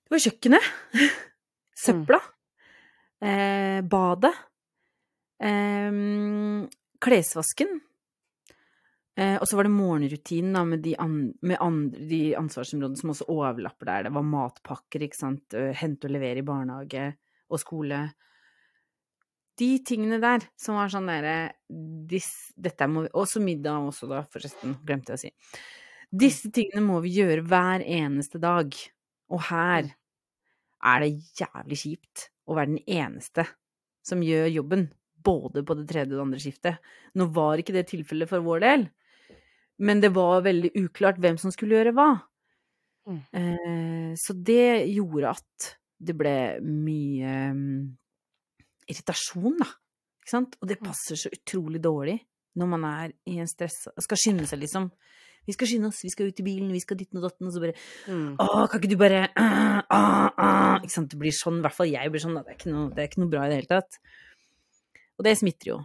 Det 0.07 0.15
var 0.15 0.23
kjøkkenet. 0.25 0.71
Søpla. 1.85 2.21
Eh, 3.21 3.81
badet. 3.91 4.33
Eh, 5.41 6.01
klesvasken. 7.01 7.81
Eh, 9.17 9.37
og 9.37 9.49
så 9.49 9.59
var 9.59 9.67
det 9.67 9.75
morgenrutinen 9.75 10.55
da, 10.57 10.65
med, 10.65 10.83
de, 10.85 10.95
an, 11.01 11.19
med 11.43 11.61
andre, 11.61 12.05
de 12.09 12.23
ansvarsområdene 12.39 13.01
som 13.01 13.13
også 13.15 13.29
overlapper 13.33 13.91
der. 13.91 14.09
Det 14.09 14.15
var 14.17 14.29
matpakker, 14.37 15.05
ikke 15.07 15.19
sant, 15.19 15.59
hente 15.81 16.09
og 16.09 16.15
levere 16.15 16.43
i 16.43 16.47
barnehage 16.47 17.11
og 17.51 17.61
skole. 17.61 18.05
De 19.61 19.71
tingene 19.85 20.21
der 20.23 20.47
som 20.57 20.79
var 20.79 20.89
sånn 20.93 21.11
derre 21.11 21.53
Dette 21.69 22.87
må 22.89 23.03
vi 23.05 23.11
Også 23.21 23.43
middag 23.45 23.91
også, 23.91 24.09
da, 24.09 24.23
forresten. 24.33 24.79
Glemte 24.87 25.13
jeg 25.13 25.19
å 25.19 25.23
si. 25.27 25.33
Disse 26.11 26.51
tingene 26.55 26.83
må 26.87 26.99
vi 27.05 27.13
gjøre 27.19 27.45
hver 27.47 27.85
eneste 27.85 28.41
dag. 28.43 28.75
Og 29.31 29.45
her 29.51 29.93
er 30.81 31.05
det 31.05 31.11
jævlig 31.39 31.79
kjipt 31.83 32.31
å 32.49 32.57
være 32.57 32.73
den 32.73 32.83
eneste 32.89 33.45
som 34.07 34.25
gjør 34.25 34.49
jobben, 34.49 34.89
både 35.25 35.65
på 35.67 35.77
det 35.79 35.87
tredje 35.91 36.13
og 36.15 36.19
det 36.19 36.25
andre 36.25 36.41
skiftet. 36.43 36.91
Nå 37.19 37.29
var 37.35 37.61
ikke 37.61 37.75
det 37.77 37.87
tilfellet 37.91 38.31
for 38.31 38.45
vår 38.45 38.65
del, 38.65 38.89
men 39.81 40.03
det 40.03 40.13
var 40.17 40.45
veldig 40.45 40.73
uklart 40.83 41.21
hvem 41.23 41.39
som 41.41 41.53
skulle 41.55 41.79
gjøre 41.79 41.95
hva. 41.97 42.11
Mm. 43.09 43.21
Eh, 43.41 44.11
så 44.21 44.37
det 44.37 44.87
gjorde 44.93 45.37
at 45.37 45.71
det 46.01 46.17
ble 46.17 46.35
mye 46.65 47.33
um, 47.53 47.63
irritasjon, 48.89 49.57
da. 49.61 49.69
Ikke 50.21 50.33
sant? 50.33 50.57
Og 50.61 50.69
det 50.71 50.81
passer 50.81 51.19
så 51.19 51.33
utrolig 51.33 51.81
dårlig 51.83 52.19
når 52.61 52.69
man 52.73 52.85
er 52.89 53.13
i 53.31 53.37
en 53.39 53.49
stress 53.49 53.85
Skal 54.03 54.19
skynde 54.19 54.47
seg, 54.49 54.59
liksom. 54.65 54.89
Vi 55.47 55.55
skal 55.55 55.71
skynde 55.71 55.89
oss, 55.89 56.03
vi 56.05 56.11
skal 56.13 56.29
ut 56.29 56.41
i 56.43 56.45
bilen, 56.45 56.73
vi 56.75 56.83
skal 56.83 56.99
ditten 57.01 57.21
og 57.21 57.25
datten, 57.29 57.49
og 57.49 57.55
så 57.55 57.63
bare 57.63 57.77
mm. 58.13 58.35
Å, 58.43 58.49
kan 58.69 58.81
ikke 58.81 58.91
du 58.93 58.99
bare 59.01 59.23
uh, 59.33 59.79
uh, 59.81 60.27
uh. 60.37 60.75
Ikke 60.81 60.93
sant. 60.93 61.13
Det 61.13 61.21
blir 61.21 61.35
sånn, 61.35 61.61
i 61.61 61.65
hvert 61.65 61.77
fall 61.77 61.91
jeg 61.91 62.13
blir 62.13 62.23
sånn. 62.23 62.37
Det 62.41 62.53
er, 62.53 62.59
ikke 62.59 62.75
noe, 62.75 62.89
det 62.95 63.03
er 63.03 63.11
ikke 63.11 63.23
noe 63.23 63.33
bra 63.33 63.47
i 63.47 63.53
det 63.53 63.61
hele 63.63 63.71
tatt. 63.71 64.01
Og 65.21 65.27
det 65.27 65.37
smitter 65.37 65.75
jo. 65.75 65.79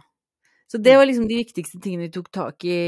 Så 0.66 0.80
det 0.80 0.96
mm. 0.96 0.98
var 0.98 1.06
liksom 1.06 1.28
de 1.30 1.38
viktigste 1.38 1.78
tingene 1.82 2.08
vi 2.08 2.14
tok 2.16 2.32
tak 2.34 2.64
i. 2.66 2.80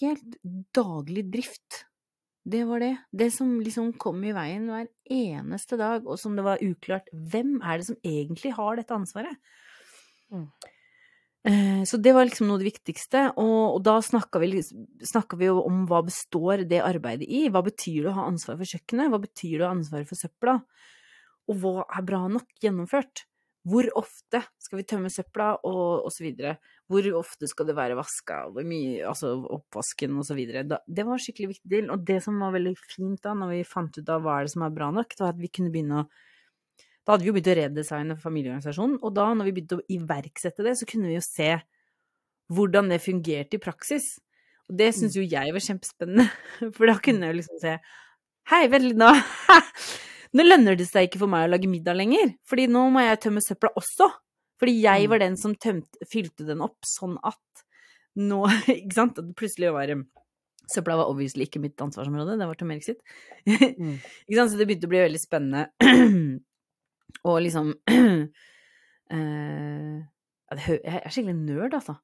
Helt 0.00 0.38
daglig 0.74 1.28
drift. 1.30 1.84
Det 2.42 2.64
var 2.66 2.82
det. 2.82 2.96
Det 3.14 3.28
som 3.30 3.54
liksom 3.62 3.92
kom 4.02 4.24
i 4.26 4.34
veien 4.34 4.64
hver 4.66 4.88
eneste 5.12 5.78
dag, 5.78 6.08
og 6.08 6.18
som 6.18 6.34
det 6.34 6.42
var 6.46 6.62
uklart 6.64 7.10
Hvem 7.12 7.60
er 7.60 7.78
det 7.78 7.86
som 7.86 8.00
egentlig 8.02 8.54
har 8.56 8.80
dette 8.80 8.96
ansvaret? 8.96 9.36
Mm. 10.32 10.48
Eh, 11.46 11.82
så 11.86 11.98
det 12.02 12.14
var 12.14 12.26
liksom 12.26 12.48
noe 12.48 12.58
av 12.58 12.64
det 12.64 12.70
viktigste, 12.72 13.24
og, 13.38 13.76
og 13.76 13.80
da 13.86 13.96
snakka 14.02 14.42
vi, 14.42 14.50
vi, 14.62 15.46
jo 15.46 15.62
om 15.62 15.84
hva 15.90 16.02
består 16.06 16.64
det 16.70 16.82
arbeidet 16.82 17.26
i? 17.30 17.44
Hva 17.50 17.62
betyr 17.66 18.04
det 18.04 18.10
å 18.10 18.18
ha 18.18 18.26
ansvar 18.30 18.58
for 18.58 18.74
kjøkkenet? 18.74 19.10
Hva 19.12 19.22
betyr 19.22 19.56
det 19.56 19.64
å 19.64 19.68
ha 19.68 19.76
ansvar 19.76 20.06
for 20.08 20.18
søpla? 20.18 20.58
Og 21.50 21.62
hva 21.62 21.86
er 21.86 22.06
bra 22.06 22.24
nok 22.30 22.50
gjennomført? 22.62 23.26
Hvor 23.68 23.86
ofte 23.94 24.40
skal 24.58 24.80
vi 24.80 24.84
tømme 24.90 25.10
søpla, 25.12 25.52
og, 25.68 26.06
og 26.06 26.10
så 26.10 26.24
videre? 26.24 26.56
Hvor 26.90 27.06
ofte 27.20 27.46
skal 27.50 27.68
det 27.68 27.76
være 27.78 27.94
vaska, 27.98 28.40
hvor 28.54 28.66
mye, 28.66 29.04
altså 29.06 29.36
oppvasken 29.38 30.18
og 30.18 30.26
så 30.26 30.34
videre. 30.38 30.64
Da, 30.66 30.80
det 30.86 31.06
var 31.06 31.14
en 31.14 31.22
skikkelig 31.22 31.52
viktig 31.52 31.70
del, 31.70 31.92
og 31.94 32.02
det 32.08 32.18
som 32.24 32.42
var 32.42 32.56
veldig 32.56 32.74
fint 32.80 33.22
da, 33.22 33.36
når 33.38 33.54
vi 33.54 33.62
fant 33.68 33.98
ut 34.00 34.12
av 34.12 34.24
hva 34.24 34.40
er 34.40 34.48
det 34.48 34.54
som 34.56 34.66
er 34.66 34.74
bra 34.74 34.90
nok, 34.98 35.14
det 35.14 35.24
var 35.24 35.36
at 35.36 35.42
vi 35.42 35.52
kunne 35.52 35.74
begynne 35.74 36.02
å 36.02 36.10
da 37.02 37.16
hadde 37.16 37.24
vi 37.24 37.32
jo 37.32 37.34
begynt 37.34 37.50
å 37.50 37.54
redesigne 37.58 38.14
familieorganisasjonen, 38.22 39.00
og 39.02 39.14
da, 39.16 39.24
når 39.34 39.48
vi 39.48 39.54
begynte 39.56 39.80
å 39.80 39.86
iverksette 39.90 40.62
det, 40.62 40.76
så 40.78 40.86
kunne 40.86 41.08
vi 41.10 41.16
jo 41.16 41.24
se 41.26 41.48
hvordan 42.54 42.92
det 42.92 43.00
fungerte 43.02 43.58
i 43.58 43.62
praksis. 43.62 44.12
Og 44.70 44.78
det 44.78 44.92
syns 44.94 45.16
mm. 45.16 45.18
jo 45.18 45.24
jeg 45.26 45.56
var 45.56 45.66
kjempespennende, 45.66 46.28
for 46.76 46.86
da 46.86 46.96
kunne 47.02 47.26
jeg 47.26 47.34
jo 47.34 47.40
liksom 47.40 47.62
se 47.62 47.76
Hei, 48.50 48.64
vent 48.66 48.88
litt 48.88 48.98
nå. 48.98 49.10
Nå 50.32 50.44
lønner 50.46 50.76
det 50.78 50.86
seg 50.88 51.08
ikke 51.08 51.20
for 51.20 51.32
meg 51.32 51.46
å 51.46 51.52
lage 51.52 51.68
middag 51.68 51.98
lenger, 51.98 52.32
fordi 52.48 52.68
nå 52.72 52.86
må 52.94 53.04
jeg 53.04 53.20
tømme 53.26 53.42
søpla 53.44 53.72
også. 53.76 54.08
Fordi 54.62 54.76
jeg 54.78 55.08
var 55.10 55.18
mm. 55.18 55.24
den 55.24 55.36
som 55.40 55.54
tømte, 55.58 56.06
fylte 56.08 56.46
den 56.46 56.62
opp 56.64 56.86
sånn 56.86 57.16
at 57.26 57.64
nå 58.20 58.44
Ikke 58.78 58.94
sant? 58.94 59.18
At 59.18 59.32
plutselig 59.38 59.72
var 59.74 59.92
Søpla 60.72 60.94
var 61.00 61.10
obviously 61.10 61.44
ikke 61.48 61.60
mitt 61.60 61.80
ansvarsområde, 61.82 62.36
det 62.38 62.46
var 62.46 62.56
Tom 62.56 62.70
Erik 62.72 62.86
sitt. 62.86 63.00
Mm. 63.82 63.98
ikke 63.98 64.38
sant? 64.38 64.52
Så 64.52 64.60
det 64.60 64.68
begynte 64.70 64.86
å 64.86 64.92
bli 64.92 65.02
veldig 65.02 65.20
spennende. 65.20 65.62
Og 67.28 67.38
liksom 67.44 67.72
uh, 69.12 69.96
Jeg 70.62 70.78
er 70.86 71.12
skikkelig 71.12 71.34
nerd, 71.36 71.74
altså. 71.76 71.98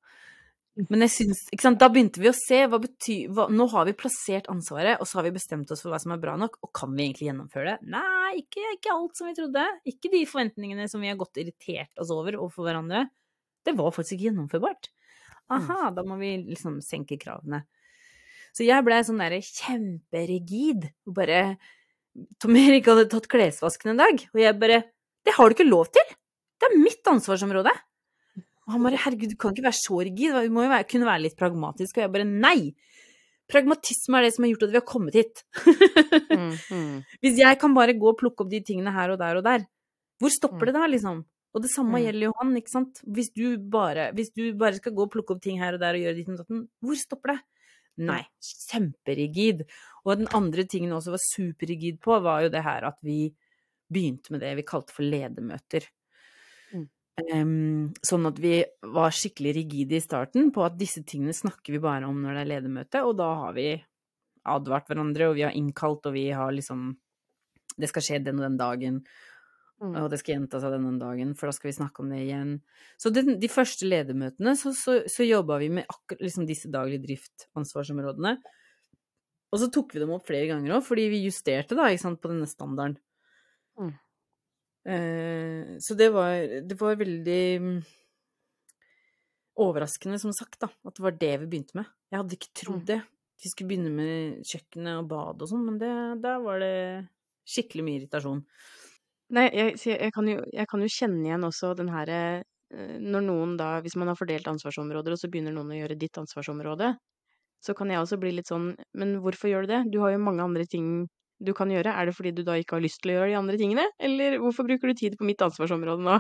Men 0.87 1.03
jeg 1.03 1.11
syns 1.11 1.41
Ikke 1.51 1.65
sant, 1.65 1.81
da 1.81 1.89
begynte 1.91 2.21
vi 2.23 2.31
å 2.31 2.37
se 2.37 2.61
hva 2.71 2.79
betyr 2.79 3.33
hva, 3.35 3.49
Nå 3.51 3.67
har 3.73 3.89
vi 3.89 3.97
plassert 3.99 4.47
ansvaret, 4.53 5.01
og 5.03 5.09
så 5.09 5.19
har 5.19 5.27
vi 5.27 5.35
bestemt 5.35 5.71
oss 5.75 5.83
for 5.83 5.91
hva 5.91 5.99
som 6.03 6.15
er 6.15 6.21
bra 6.23 6.37
nok, 6.39 6.61
og 6.63 6.71
kan 6.77 6.93
vi 6.95 7.09
egentlig 7.09 7.31
gjennomføre 7.31 7.73
det? 7.73 7.91
Nei, 7.95 8.45
ikke, 8.45 8.63
ikke 8.77 8.95
alt 8.95 9.19
som 9.19 9.31
vi 9.31 9.35
trodde. 9.39 9.65
Ikke 9.91 10.13
de 10.13 10.23
forventningene 10.29 10.87
som 10.91 11.03
vi 11.03 11.11
har 11.11 11.19
gått 11.19 11.41
irritert 11.43 11.91
oss 11.99 12.13
over 12.15 12.39
overfor 12.39 12.69
hverandre. 12.69 13.09
Det 13.67 13.75
var 13.79 13.91
faktisk 13.97 14.17
ikke 14.19 14.29
gjennomførbart. 14.29 14.91
Aha, 15.57 15.89
da 15.97 16.05
må 16.07 16.19
vi 16.21 16.35
liksom 16.45 16.79
senke 16.85 17.19
kravene. 17.21 17.65
Så 18.55 18.67
jeg 18.67 18.85
blei 18.85 19.01
sånn 19.07 19.21
derre 19.21 19.41
kjemperigid, 19.45 20.87
og 21.09 21.17
bare 21.17 21.41
Tom 22.43 22.57
Erik 22.59 22.89
hadde 22.91 23.09
tatt 23.11 23.29
klesvasken 23.31 23.95
en 23.95 24.01
dag, 24.01 24.23
og 24.33 24.41
jeg 24.43 24.57
bare 24.61 24.83
det 25.27 25.35
har 25.37 25.51
du 25.51 25.59
ikke 25.59 25.69
lov 25.69 25.91
til! 25.93 26.17
Det 26.59 26.71
er 26.71 26.81
mitt 26.81 27.11
ansvarsområde! 27.11 27.75
Og 28.69 28.75
han 28.75 28.85
bare 28.85 29.01
herregud, 29.01 29.33
du 29.33 29.39
kan 29.41 29.55
ikke 29.55 29.65
være 29.65 29.81
så 29.81 29.97
rigid, 30.05 30.35
du 30.45 30.53
må 30.53 30.67
jo 30.67 30.73
være, 30.75 30.85
kunne 30.91 31.09
være 31.09 31.25
litt 31.25 31.39
pragmatisk. 31.41 31.97
Og 31.97 32.05
jeg 32.05 32.13
bare 32.13 32.29
nei! 32.29 32.59
Pragmatisme 33.49 34.19
er 34.19 34.27
det 34.27 34.35
som 34.35 34.45
har 34.45 34.51
gjort 34.53 34.67
at 34.67 34.73
vi 34.75 34.77
har 34.77 34.85
kommet 34.85 35.15
hit. 35.17 35.41
mm, 35.65 36.51
mm. 36.69 36.97
Hvis 37.25 37.41
jeg 37.41 37.59
kan 37.63 37.73
bare 37.73 37.97
gå 37.97 38.11
og 38.11 38.19
plukke 38.21 38.45
opp 38.45 38.51
de 38.53 38.61
tingene 38.61 38.93
her 38.93 39.15
og 39.15 39.23
der 39.23 39.41
og 39.41 39.47
der, 39.47 39.65
hvor 40.21 40.35
stopper 40.35 40.69
mm. 40.69 40.69
det 40.69 40.75
da, 40.77 40.89
liksom? 40.93 41.23
Og 41.57 41.65
det 41.65 41.71
samme 41.73 41.97
mm. 41.97 42.03
gjelder 42.05 42.27
jo 42.27 42.35
han, 42.43 42.51
ikke 42.61 42.75
sant. 42.75 43.01
Hvis 43.09 43.33
du, 43.33 43.47
bare, 43.73 44.11
hvis 44.19 44.35
du 44.37 44.43
bare 44.61 44.77
skal 44.77 44.93
gå 44.99 45.07
og 45.07 45.15
plukke 45.17 45.33
opp 45.33 45.41
ting 45.47 45.63
her 45.63 45.79
og 45.79 45.81
der 45.81 45.97
og 45.97 46.05
gjøre 46.05 46.19
ditt 46.19 46.29
og 46.35 46.43
datten, 46.43 46.67
hvor 46.85 47.01
stopper 47.01 47.33
det? 47.33 47.39
Nei, 48.09 48.21
kjemperigid. 48.69 49.65
Og 50.05 50.21
den 50.21 50.29
andre 50.37 50.69
tingen 50.69 50.93
også 50.95 51.17
var 51.17 51.25
superrigid 51.25 51.99
på, 52.05 52.21
var 52.23 52.45
jo 52.45 52.53
det 52.53 52.63
her 52.69 52.87
at 52.93 53.01
vi 53.03 53.33
begynte 53.89 54.35
med 54.35 54.45
det 54.45 54.53
vi 54.61 54.67
kalte 54.69 54.95
for 54.95 55.09
ledemøter. 55.09 55.89
Mm. 56.75 56.87
Um, 57.19 57.89
sånn 58.05 58.29
at 58.29 58.37
vi 58.39 58.61
var 58.95 59.15
skikkelig 59.15 59.55
rigide 59.57 59.97
i 59.99 60.03
starten 60.03 60.53
på 60.55 60.63
at 60.63 60.77
disse 60.79 61.03
tingene 61.03 61.35
snakker 61.35 61.75
vi 61.75 61.81
bare 61.83 62.07
om 62.07 62.21
når 62.23 62.37
det 62.37 62.43
er 62.45 62.51
ledermøte, 62.53 63.03
og 63.03 63.17
da 63.19 63.29
har 63.41 63.57
vi 63.57 63.73
advart 64.49 64.87
hverandre, 64.87 65.27
og 65.31 65.35
vi 65.39 65.45
har 65.47 65.57
innkalt, 65.57 66.07
og 66.07 66.15
vi 66.15 66.29
har 66.35 66.55
liksom 66.55 66.93
Det 67.79 67.87
skal 67.87 68.03
skje 68.03 68.17
den 68.27 68.41
og 68.41 68.43
den 68.43 68.57
dagen, 68.59 68.95
mm. 69.79 69.93
og 70.01 70.09
det 70.11 70.19
skal 70.19 70.33
gjenta 70.33 70.59
seg 70.59 70.73
den 70.75 70.87
og 70.89 70.91
den 70.91 70.99
dagen, 70.99 71.35
for 71.39 71.47
da 71.47 71.55
skal 71.55 71.69
vi 71.69 71.77
snakke 71.77 72.03
om 72.03 72.09
det 72.11 72.25
igjen. 72.25 72.57
Så 72.99 73.13
den, 73.15 73.37
de 73.39 73.51
første 73.53 73.87
ledermøtene 73.87 74.57
så, 74.59 74.73
så, 74.75 74.97
så 75.07 75.23
jobba 75.23 75.61
vi 75.63 75.69
med 75.77 75.87
akkurat 75.87 76.25
liksom 76.27 76.49
disse 76.49 76.71
daglige 76.75 77.05
drift-ansvarsområdene. 77.05 78.33
Og 79.55 79.63
så 79.63 79.69
tok 79.71 79.95
vi 79.95 80.03
dem 80.03 80.11
opp 80.17 80.27
flere 80.27 80.51
ganger 80.51 80.75
òg, 80.75 80.83
fordi 80.89 81.07
vi 81.13 81.23
justerte 81.29 81.79
da, 81.79 81.87
ikke 81.87 82.03
sant, 82.09 82.19
på 82.19 82.33
denne 82.33 82.51
standarden. 82.51 82.99
Mm. 83.79 83.95
Eh, 84.89 85.77
så 85.85 85.95
det 85.95 86.09
var, 86.15 86.33
det 86.65 86.77
var 86.81 86.97
veldig 86.97 87.43
mm, 87.61 87.79
overraskende, 89.61 90.19
som 90.19 90.33
sagt, 90.33 90.61
da, 90.63 90.71
at 90.89 90.97
det 90.97 91.05
var 91.05 91.17
det 91.21 91.35
vi 91.43 91.51
begynte 91.53 91.77
med. 91.77 91.91
Jeg 92.09 92.23
hadde 92.23 92.39
ikke 92.39 92.55
trodd 92.63 92.83
mm. 92.85 92.89
det. 92.89 93.01
Vi 93.39 93.53
skulle 93.53 93.71
begynne 93.71 93.93
med 93.95 94.47
kjøkkenet 94.49 95.03
og 95.03 95.11
badet 95.11 95.45
og 95.45 95.51
sånn, 95.53 95.67
men 95.67 95.77
det, 95.83 95.93
der 96.25 96.41
var 96.43 96.63
det 96.63 96.77
skikkelig 97.49 97.85
mye 97.85 98.01
irritasjon. 98.01 98.41
Nei, 99.37 99.45
jeg, 99.53 99.77
jeg, 99.85 100.13
kan 100.15 100.31
jo, 100.31 100.39
jeg, 100.55 100.69
kan 100.71 100.83
jo, 100.83 100.89
kjenne 100.89 101.27
igjen 101.27 101.45
også 101.45 101.75
den 101.77 101.91
herre 101.93 102.21
eh, 102.41 102.95
Når 102.97 103.27
noen 103.27 103.51
da, 103.61 103.75
hvis 103.85 103.99
man 104.01 104.09
har 104.09 104.17
fordelt 104.17 104.49
ansvarsområder, 104.49 105.13
og 105.13 105.21
så 105.21 105.29
begynner 105.29 105.53
noen 105.53 105.75
å 105.75 105.77
gjøre 105.83 105.99
ditt 106.01 106.17
ansvarsområde, 106.17 106.95
så 107.61 107.75
kan 107.77 107.93
jeg 107.93 108.01
også 108.01 108.17
bli 108.23 108.33
litt 108.39 108.49
sånn 108.49 108.71
Men 108.97 109.19
hvorfor 109.21 109.51
gjør 109.51 109.67
du 109.67 109.73
det? 109.75 109.83
Du 109.93 110.01
har 110.01 110.15
jo 110.15 110.23
mange 110.23 110.47
andre 110.47 110.65
ting 110.71 110.89
du 111.39 111.53
kan 111.57 111.71
gjøre? 111.71 111.93
Er 111.95 112.09
det 112.09 112.17
fordi 112.17 112.33
du 112.35 112.43
da 112.47 112.57
ikke 112.59 112.77
har 112.77 112.85
lyst 112.85 113.01
til 113.03 113.13
å 113.13 113.19
gjøre 113.19 113.31
de 113.33 113.39
andre 113.39 113.61
tingene, 113.61 113.87
eller 114.03 114.39
hvorfor 114.43 114.67
bruker 114.69 114.91
du 114.91 114.99
tid 114.99 115.17
på 115.19 115.27
mitt 115.29 115.43
ansvarsområde 115.45 116.05
nå? 116.05 116.19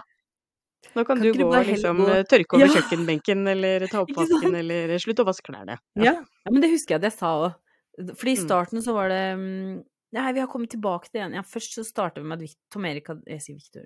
Nå 0.94 1.02
kan, 1.02 1.18
kan 1.18 1.22
du 1.22 1.32
gå 1.34 1.46
og 1.48 1.66
liksom 1.66 2.00
gå... 2.04 2.16
tørke 2.30 2.56
over 2.56 2.68
ja. 2.68 2.74
kjøkkenbenken, 2.78 3.46
eller 3.50 3.86
ta 3.90 4.04
opp 4.04 4.12
vasken, 4.14 4.54
eller 4.60 4.94
slutte 5.02 5.24
å 5.24 5.28
vaske 5.28 5.50
klærne. 5.50 5.78
Ja. 5.98 6.14
ja. 6.20 6.52
men 6.52 6.62
det 6.62 6.70
husker 6.72 6.94
jeg 6.94 7.02
at 7.02 7.08
jeg 7.10 7.16
sa 7.18 7.32
òg. 7.42 7.56
Fordi 7.98 8.34
i 8.36 8.38
mm. 8.38 8.44
starten 8.44 8.84
så 8.84 8.94
var 8.94 9.10
det 9.10 9.22
mm, 9.40 9.78
Nei, 10.14 10.28
vi 10.32 10.40
har 10.40 10.48
kommet 10.48 10.70
tilbake 10.72 11.08
til 11.08 11.18
det 11.18 11.20
igjen. 11.20 11.34
Ja, 11.36 11.42
først 11.44 11.74
så 11.76 11.82
startet 11.84 12.22
vi 12.22 12.30
med 12.30 12.44
at 12.46 12.54
Tom 12.72 12.86
Erik 12.88 13.10
hadde 13.10 13.26
Jeg 13.28 13.42
sier 13.44 13.58
Victor. 13.58 13.84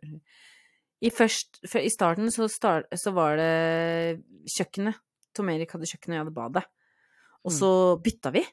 I, 1.03 1.11
først, 1.11 1.59
I 1.81 1.91
starten 1.91 2.31
så, 2.31 2.47
start, 2.47 2.87
så, 2.95 3.11
var 3.17 3.41
det 3.41 4.21
kjøkkenet. 4.55 5.01
Tom 5.35 5.51
Erik 5.51 5.73
hadde 5.75 5.89
kjøkkenet, 5.91 6.13
og 6.13 6.15
jeg 6.15 6.23
hadde 6.23 6.37
badet. 6.37 6.63
Og 7.43 7.51
mm. 7.51 7.57
så 7.57 7.71
bytta 8.05 8.31
vi 8.37 8.45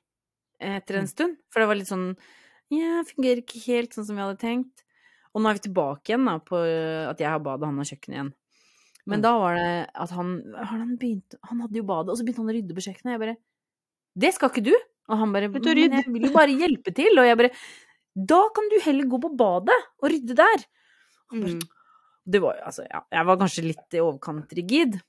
etter 0.71 0.97
en 0.97 1.11
stund. 1.11 1.37
For 1.53 1.61
det 1.61 1.69
var 1.69 1.77
litt 1.77 1.91
sånn 1.91 2.07
ja, 2.73 3.01
fungerer 3.07 3.41
ikke 3.41 3.61
helt 3.65 3.95
sånn 3.95 4.07
som 4.07 4.17
vi 4.17 4.23
hadde 4.23 4.41
tenkt. 4.41 4.85
Og 5.33 5.41
nå 5.41 5.49
er 5.49 5.57
vi 5.59 5.65
tilbake 5.67 6.11
igjen 6.11 6.25
da, 6.25 6.37
på 6.41 6.59
at 6.59 7.21
jeg 7.21 7.29
har 7.29 7.41
badet, 7.43 7.69
han 7.69 7.81
har 7.81 7.89
kjøkkenet 7.89 8.17
igjen. 8.17 8.31
Men 9.09 9.21
mm. 9.21 9.25
da 9.25 9.33
var 9.41 9.57
det 9.57 9.73
at 10.05 10.13
han 10.13 10.31
han, 10.69 10.95
begynt, 11.01 11.37
han 11.49 11.61
hadde 11.63 11.79
jo 11.79 11.85
badet, 11.87 12.13
og 12.13 12.19
så 12.19 12.25
begynte 12.25 12.43
han 12.43 12.51
å 12.51 12.55
rydde 12.57 12.77
på 12.77 12.85
kjøkkenet. 12.85 13.09
Og 13.09 13.15
jeg 13.15 13.23
bare 13.23 13.37
'Det 14.19 14.33
skal 14.35 14.49
ikke 14.49 14.65
du!' 14.69 14.85
Og 15.09 15.17
han 15.17 15.33
bare 15.33 15.49
'Men 15.49 15.65
jeg 15.65 16.13
vil 16.13 16.27
jo 16.27 16.33
bare 16.33 16.57
hjelpe 16.61 16.93
til'. 16.93 17.17
Og 17.17 17.25
jeg 17.25 17.37
bare 17.37 17.55
Da 18.29 18.41
kan 18.55 18.69
du 18.69 18.77
heller 18.83 19.05
gå 19.05 19.17
på 19.21 19.37
badet 19.37 19.79
og 20.01 20.09
rydde 20.11 20.35
der. 20.35 20.65
Mm. 21.31 21.61
Det 22.25 22.41
var 22.41 22.57
jo 22.57 22.63
altså, 22.65 22.83
ja, 22.89 23.01
jeg 23.11 23.25
var 23.25 23.37
kanskje 23.37 23.63
litt 23.63 23.93
i 23.93 24.01
overkant 24.01 24.51
rigid. 24.53 24.99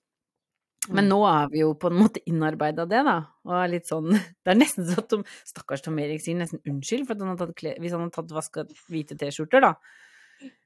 Men 0.91 1.07
Mm. 1.07 1.11
nå 1.13 1.19
er 1.31 1.49
vi 1.53 1.61
jo 1.63 1.71
på 1.79 1.87
en 1.91 1.99
måte 2.01 2.21
innarbeida 2.27 2.85
det, 2.91 3.05
da. 3.07 3.17
Og 3.47 3.53
er 3.55 3.69
litt 3.71 3.87
sånn 3.87 4.11
Det 4.45 4.51
er 4.53 4.59
nesten 4.59 4.87
sånn 4.89 4.99
at 5.05 5.09
Tom, 5.13 5.25
stakkars 5.47 5.83
Tom 5.87 5.99
Erik 6.03 6.23
sier 6.25 6.39
nesten 6.39 6.61
unnskyld 6.67 7.07
for 7.07 7.15
at 7.15 7.23
han 7.25 7.33
har 7.33 7.41
tatt 7.45 7.55
kle, 7.61 7.75
hvis 7.79 7.95
han 7.95 8.03
har 8.09 8.11
tatt 8.15 8.33
vaska 8.35 8.65
hvite 8.91 9.17
T-skjorter, 9.21 9.63
da. 9.63 9.75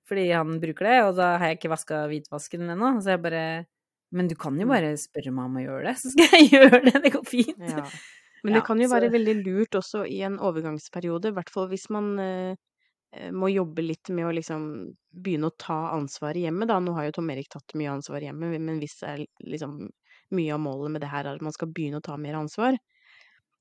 Fordi 0.09 0.27
han 0.33 0.59
bruker 0.61 0.85
det, 0.89 0.97
og 1.07 1.15
da 1.19 1.31
har 1.41 1.51
jeg 1.53 1.59
ikke 1.59 1.73
vaska 1.73 2.03
hvitvasken 2.11 2.69
ennå. 2.75 2.91
Så 3.03 3.15
jeg 3.15 3.23
bare 3.25 3.45
Men 4.15 4.29
du 4.31 4.35
kan 4.39 4.55
jo 4.61 4.67
bare 4.71 4.93
spørre 5.01 5.33
meg 5.35 5.49
om 5.49 5.57
å 5.59 5.63
gjøre 5.65 5.89
det, 5.89 5.95
så 5.99 6.13
skal 6.13 6.37
jeg 6.39 6.51
gjøre 6.55 6.83
det. 6.87 7.01
Det 7.03 7.11
går 7.17 7.25
fint. 7.27 7.65
Ja. 7.67 7.85
Men 8.45 8.55
det 8.59 8.63
kan 8.67 8.79
jo 8.79 8.87
være 8.93 9.09
veldig 9.11 9.35
lurt 9.41 9.75
også 9.81 10.05
i 10.07 10.21
en 10.23 10.37
overgangsperiode, 10.39 11.33
i 11.33 11.35
hvert 11.35 11.51
fall 11.51 11.67
hvis 11.71 11.89
man 11.91 12.11
eh, 12.21 12.55
eh, 13.17 13.31
må 13.33 13.49
jobbe 13.51 13.83
litt 13.83 14.11
med 14.13 14.29
å 14.29 14.35
liksom 14.37 14.67
begynne 15.11 15.49
å 15.49 15.57
ta 15.59 15.79
ansvar 15.97 16.37
hjemme, 16.37 16.69
da. 16.69 16.77
Nå 16.85 16.93
har 16.95 17.09
jo 17.09 17.15
Tom 17.17 17.31
Erik 17.33 17.49
tatt 17.51 17.75
mye 17.81 17.91
ansvar 17.97 18.21
hjemme, 18.23 18.53
men 18.61 18.79
hvis 18.85 18.99
det 19.01 19.09
er 19.15 19.25
liksom 19.49 19.89
mye 20.37 20.55
av 20.57 20.63
målet 20.65 20.95
med 20.95 21.05
det 21.05 21.11
her 21.13 21.27
er 21.29 21.39
at 21.39 21.45
man 21.45 21.55
skal 21.55 21.73
begynne 21.75 22.01
å 22.01 22.05
ta 22.05 22.17
mer 22.21 22.39
ansvar, 22.39 22.79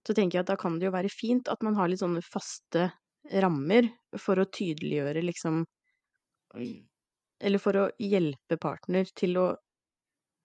så 0.07 0.15
tenker 0.15 0.39
jeg 0.39 0.45
at 0.45 0.51
da 0.51 0.59
kan 0.59 0.79
det 0.79 0.89
jo 0.89 0.95
være 0.95 1.11
fint 1.13 1.49
at 1.51 1.63
man 1.65 1.77
har 1.79 1.89
litt 1.91 2.01
sånne 2.03 2.23
faste 2.25 2.89
rammer 3.43 3.87
for 4.19 4.39
å 4.41 4.49
tydeliggjøre 4.51 5.23
liksom 5.23 5.63
Eller 7.43 7.59
for 7.59 7.77
å 7.79 7.89
hjelpe 7.99 8.57
partner 8.61 9.07
til 9.19 9.37
å 9.41 9.45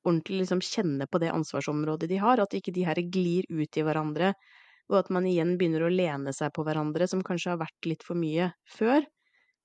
ordentlig 0.07 0.41
liksom 0.43 0.61
kjenne 0.65 1.07
på 1.11 1.21
det 1.23 1.31
ansvarsområdet 1.35 2.09
de 2.11 2.19
har, 2.23 2.41
at 2.41 2.55
ikke 2.57 2.73
de 2.75 2.87
her 2.87 3.01
glir 3.13 3.47
ut 3.51 3.77
i 3.77 3.85
hverandre, 3.85 4.33
og 4.89 4.99
at 5.03 5.11
man 5.13 5.27
igjen 5.29 5.57
begynner 5.61 5.85
å 5.85 5.93
lene 5.93 6.33
seg 6.33 6.53
på 6.57 6.65
hverandre, 6.65 7.09
som 7.11 7.23
kanskje 7.27 7.53
har 7.53 7.61
vært 7.61 7.89
litt 7.91 8.07
for 8.07 8.19
mye 8.19 8.51
før. 8.79 9.05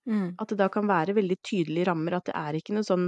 Mm. 0.10 0.34
At 0.42 0.52
det 0.52 0.60
da 0.60 0.68
kan 0.74 0.90
være 0.90 1.16
veldig 1.16 1.38
tydelige 1.48 1.88
rammer, 1.92 2.18
at 2.18 2.28
det 2.30 2.36
er 2.40 2.60
ikke 2.60 2.76
noe 2.76 2.88
sånn 2.88 3.08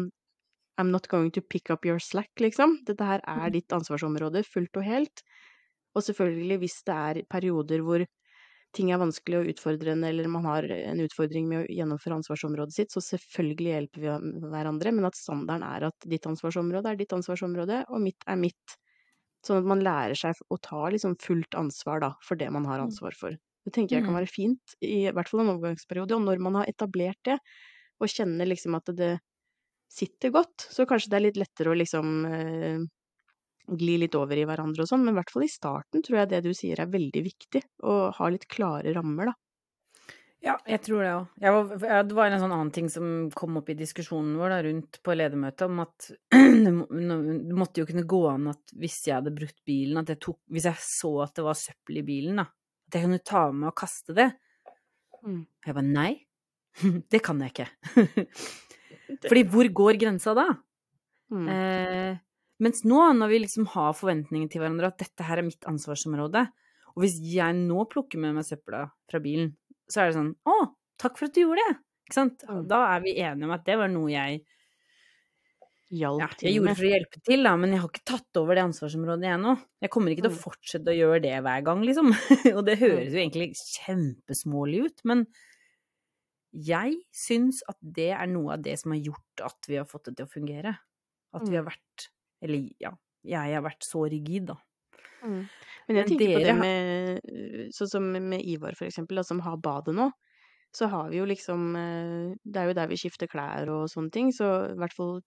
I'm 0.77 0.91
not 0.91 1.07
going 1.07 1.31
to 1.31 1.41
pick 1.41 1.69
up 1.71 1.85
your 1.85 1.99
slack, 1.99 2.31
liksom. 2.41 2.79
Dette 2.87 3.03
her 3.07 3.21
er 3.27 3.49
ditt 3.53 3.71
ansvarsområde 3.75 4.43
fullt 4.47 4.77
og 4.77 4.83
helt. 4.87 5.23
Og 5.95 6.03
selvfølgelig 6.03 6.59
hvis 6.63 6.79
det 6.87 6.95
er 6.95 7.21
perioder 7.31 7.83
hvor 7.85 8.05
ting 8.75 8.89
er 8.91 8.99
vanskelig 8.99 9.37
og 9.39 9.49
utfordrende, 9.53 10.09
eller 10.11 10.27
man 10.31 10.45
har 10.49 10.65
en 10.75 10.99
utfordring 11.05 11.47
med 11.47 11.61
å 11.63 11.67
gjennomføre 11.71 12.17
ansvarsområdet 12.19 12.75
sitt, 12.75 12.91
så 12.95 13.01
selvfølgelig 13.03 13.71
hjelper 13.71 14.03
vi 14.03 14.15
hverandre, 14.51 14.91
men 14.97 15.07
at 15.07 15.15
standarden 15.19 15.63
er 15.67 15.87
at 15.89 16.07
ditt 16.11 16.27
ansvarsområde 16.27 16.91
er 16.91 16.99
ditt 16.99 17.15
ansvarsområde, 17.15 17.83
og 17.89 18.03
mitt 18.03 18.27
er 18.27 18.39
mitt. 18.41 18.75
Sånn 19.45 19.61
at 19.61 19.67
man 19.69 19.83
lærer 19.85 20.17
seg 20.17 20.39
å 20.51 20.57
ta 20.65 20.81
liksom 20.91 21.15
fullt 21.21 21.55
ansvar 21.59 22.01
da, 22.03 22.11
for 22.25 22.39
det 22.39 22.49
man 22.53 22.65
har 22.67 22.81
ansvar 22.83 23.15
for. 23.17 23.35
Det 23.65 23.73
tenker 23.75 23.97
jeg 23.99 24.05
kan 24.07 24.15
Mm. 24.15 24.17
være 24.17 24.29
fint, 24.31 24.75
i 24.85 25.05
hvert 25.13 25.29
fall 25.29 25.43
en 25.45 25.53
overgangsperiode. 25.55 26.17
Og 26.17 26.25
når 26.25 26.41
man 26.47 26.59
har 26.61 26.69
etablert 26.71 27.21
det, 27.29 27.37
og 28.01 28.11
kjenner 28.11 28.49
liksom 28.49 28.75
at 28.79 28.89
det 28.97 29.11
sitter 29.91 30.33
godt, 30.35 30.67
så 30.71 30.87
kanskje 30.89 31.11
det 31.11 31.17
er 31.17 31.25
litt 31.27 31.39
lettere 31.39 31.71
å 31.71 31.77
liksom 31.77 32.13
eh, 32.29 32.83
gli 33.79 33.95
litt 34.01 34.15
over 34.17 34.37
i 34.37 34.45
hverandre 34.45 34.83
og 34.83 34.89
sånn, 34.89 35.05
men 35.05 35.15
i 35.15 35.19
hvert 35.19 35.31
fall 35.33 35.45
i 35.45 35.51
starten 35.51 36.03
tror 36.05 36.21
jeg 36.21 36.31
det 36.33 36.43
du 36.45 36.51
sier 36.57 36.81
er 36.81 36.91
veldig 36.91 37.23
viktig, 37.25 37.63
å 37.87 37.95
ha 38.17 38.29
litt 38.31 38.47
klare 38.51 38.93
rammer, 38.95 39.31
da. 39.31 39.39
Ja, 40.45 40.59
jeg 40.69 40.83
tror 40.85 41.01
det 41.01 41.13
òg. 41.15 41.29
Det 41.41 42.13
var 42.13 42.27
en 42.29 42.41
sånn 42.43 42.53
annen 42.53 42.71
ting 42.73 42.89
som 42.93 43.05
kom 43.33 43.55
opp 43.57 43.69
i 43.73 43.77
diskusjonen 43.79 44.35
vår 44.37 44.51
da, 44.53 44.59
rundt 44.67 44.99
på 45.01 45.15
ledermøtet, 45.17 45.63
om 45.65 45.81
at 45.81 46.09
det 46.35 47.55
måtte 47.57 47.81
jo 47.81 47.87
kunne 47.89 48.05
gå 48.05 48.19
an 48.29 48.51
at 48.51 48.75
hvis 48.77 48.99
jeg 49.07 49.17
hadde 49.17 49.33
brukt 49.33 49.57
bilen, 49.65 49.97
at 50.03 50.11
jeg 50.13 50.21
tok 50.27 50.37
Hvis 50.53 50.67
jeg 50.69 50.85
så 50.85 51.11
at 51.25 51.33
det 51.39 51.47
var 51.47 51.57
søppel 51.57 51.97
i 52.03 52.05
bilen, 52.05 52.43
da, 52.43 52.45
at 52.85 52.97
jeg 52.97 53.07
kunne 53.07 53.23
ta 53.25 53.41
med 53.55 53.71
og 53.71 53.77
kaste 53.81 54.13
det. 54.17 54.27
Mm. 55.25 55.41
Jeg 55.65 55.77
bare 55.79 55.87
nei, 55.87 56.11
det 57.15 57.23
kan 57.25 57.41
jeg 57.41 57.55
ikke. 57.55 58.27
Fordi 59.25 59.43
hvor 59.51 59.69
går 59.81 59.99
grensa 60.01 60.33
da? 60.37 60.47
Mm. 61.33 61.47
Eh, 61.51 62.17
mens 62.63 62.83
nå, 62.87 63.01
når 63.17 63.31
vi 63.33 63.41
liksom 63.43 63.67
har 63.73 63.95
forventninger 63.97 64.49
til 64.51 64.61
hverandre 64.63 64.91
at 64.91 65.01
dette 65.01 65.25
her 65.27 65.41
er 65.41 65.47
mitt 65.47 65.65
ansvarsområde, 65.69 66.45
og 66.95 67.03
hvis 67.03 67.17
jeg 67.27 67.57
nå 67.57 67.83
plukker 67.91 68.21
med 68.21 68.37
meg 68.37 68.45
søpla 68.47 68.85
fra 69.11 69.19
bilen, 69.23 69.53
så 69.91 70.01
er 70.01 70.09
det 70.11 70.17
sånn 70.19 70.31
Å, 70.47 70.53
takk 71.01 71.17
for 71.19 71.27
at 71.27 71.35
du 71.35 71.41
gjorde 71.43 71.65
det! 71.65 71.77
Ikke 72.05 72.17
sant? 72.19 72.45
Mm. 72.47 72.61
Da 72.69 72.79
er 72.93 73.01
vi 73.03 73.15
enige 73.17 73.47
om 73.49 73.53
at 73.55 73.65
det 73.67 73.75
var 73.81 73.89
noe 73.91 74.11
jeg 74.13 74.43
Hjalp 75.95 76.17
ja, 76.23 76.27
til 76.33 76.47
jeg 76.49 76.55
gjorde 76.57 76.73
for 76.79 76.87
å 76.87 76.89
hjelpe 76.89 77.19
til, 77.29 77.43
da, 77.45 77.51
men 77.61 77.73
jeg 77.75 77.81
har 77.83 77.89
ikke 77.91 78.07
tatt 78.09 78.39
over 78.41 78.57
det 78.57 78.63
ansvarsområdet 78.65 79.27
jeg 79.29 79.41
nå. 79.43 79.51
Jeg 79.85 79.91
kommer 79.93 80.11
ikke 80.11 80.23
til 80.25 80.31
å 80.31 80.33
Mm. 80.33 80.41
fortsette 80.41 80.89
å 80.91 80.95
gjøre 80.97 81.19
det 81.21 81.33
hver 81.45 81.61
gang, 81.67 81.83
liksom. 81.85 82.09
og 82.57 82.61
det 82.65 82.75
høres 82.81 83.13
jo 83.13 83.21
egentlig 83.21 83.51
kjempesmålig 83.59 84.79
ut, 84.87 85.03
men 85.05 85.21
jeg 86.55 86.95
syns 87.13 87.61
at 87.69 87.77
det 87.81 88.11
er 88.15 88.27
noe 88.31 88.55
av 88.55 88.63
det 88.65 88.77
som 88.81 88.93
har 88.95 89.01
gjort 89.03 89.43
at 89.43 89.67
vi 89.69 89.79
har 89.79 89.87
fått 89.89 90.09
det 90.09 90.17
til 90.19 90.27
å 90.27 90.31
fungere. 90.31 90.75
At 91.35 91.49
vi 91.51 91.55
Mm. 91.55 91.59
har 91.59 91.65
vært 91.67 92.09
Eller 92.43 92.69
ja, 92.79 92.91
jeg 93.23 93.53
har 93.55 93.63
vært 93.63 93.83
så 93.87 94.03
rigid, 94.11 94.45
da. 94.51 94.55
Mm. 95.23 95.49
Men 95.87 95.97
jeg 95.97 96.05
Men 96.05 96.09
tenker 96.09 96.33
på 96.35 96.41
det 96.43 96.55
med 96.55 97.21
Sånn 97.73 97.89
som 97.89 98.03
med 98.11 98.41
Ivar, 98.45 98.75
for 98.77 98.85
eksempel, 98.87 99.17
da, 99.17 99.23
som 99.23 99.39
har 99.45 99.57
badet 99.57 99.95
nå. 99.95 100.11
Så 100.75 100.89
har 100.91 101.09
vi 101.09 101.17
jo 101.21 101.25
liksom 101.25 101.75
øh, 101.79 102.35
Det 102.43 102.61
er 102.61 102.67
jo 102.69 102.73
der 102.77 102.87
vi 102.91 102.97
skifter 102.99 103.27
klær 103.31 103.69
og 103.71 103.87
sånne 103.91 104.11
ting, 104.11 104.31
så 104.35 104.71
i 104.73 104.77
hvert 104.79 104.93
fall 104.95 105.21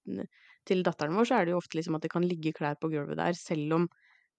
til 0.68 0.82
datteren 0.84 1.16
vår 1.16 1.24
så 1.30 1.38
er 1.38 1.46
det 1.48 1.54
jo 1.54 1.60
ofte 1.62 1.78
liksom 1.78 1.96
at 1.96 2.02
det 2.04 2.10
kan 2.12 2.26
ligge 2.26 2.52
klær 2.56 2.76
på 2.80 2.90
gulvet 2.92 3.16
der, 3.16 3.32
selv 3.38 3.72
om 3.78 3.88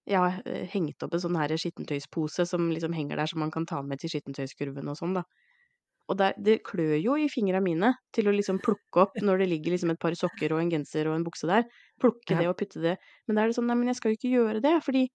jeg 0.08 0.18
har 0.18 0.42
øh, 0.46 0.66
hengt 0.72 1.02
opp 1.04 1.14
en 1.14 1.22
sånn 1.22 1.36
her 1.38 1.52
skittentøyspose 1.58 2.46
som 2.48 2.70
liksom 2.72 2.94
henger 2.96 3.18
der, 3.20 3.26
som 3.30 3.40
man 3.42 3.50
kan 3.54 3.66
ta 3.66 3.82
med 3.82 4.00
til 4.00 4.10
skittentøyskurven 4.14 4.88
og 4.90 4.96
sånn, 4.98 5.14
da. 5.20 5.24
Og 6.10 6.18
der, 6.18 6.34
det 6.42 6.56
klør 6.66 6.96
jo 6.98 7.14
i 7.20 7.28
fingra 7.30 7.60
mine 7.62 7.92
til 8.16 8.26
å 8.30 8.34
liksom 8.34 8.58
plukke 8.64 9.04
opp 9.04 9.18
når 9.22 9.44
det 9.44 9.48
ligger 9.52 9.76
liksom 9.76 9.92
et 9.94 10.00
par 10.02 10.16
sokker 10.18 10.52
og 10.56 10.62
en 10.64 10.72
genser 10.72 11.06
og 11.10 11.14
en 11.16 11.24
bukse 11.26 11.46
der. 11.50 11.64
Plukke 12.02 12.34
Ja. 12.34 12.40
det 12.40 12.48
og 12.50 12.56
putte 12.58 12.82
det. 12.82 12.96
Men 13.28 13.36
da 13.38 13.44
er 13.44 13.52
det 13.52 13.56
sånn, 13.60 13.68
nei, 13.70 13.76
men 13.78 13.92
jeg 13.92 14.00
skal 14.00 14.12
jo 14.14 14.18
ikke 14.20 14.34
gjøre 14.36 14.62
det, 14.66 14.76
fordi 14.86 15.08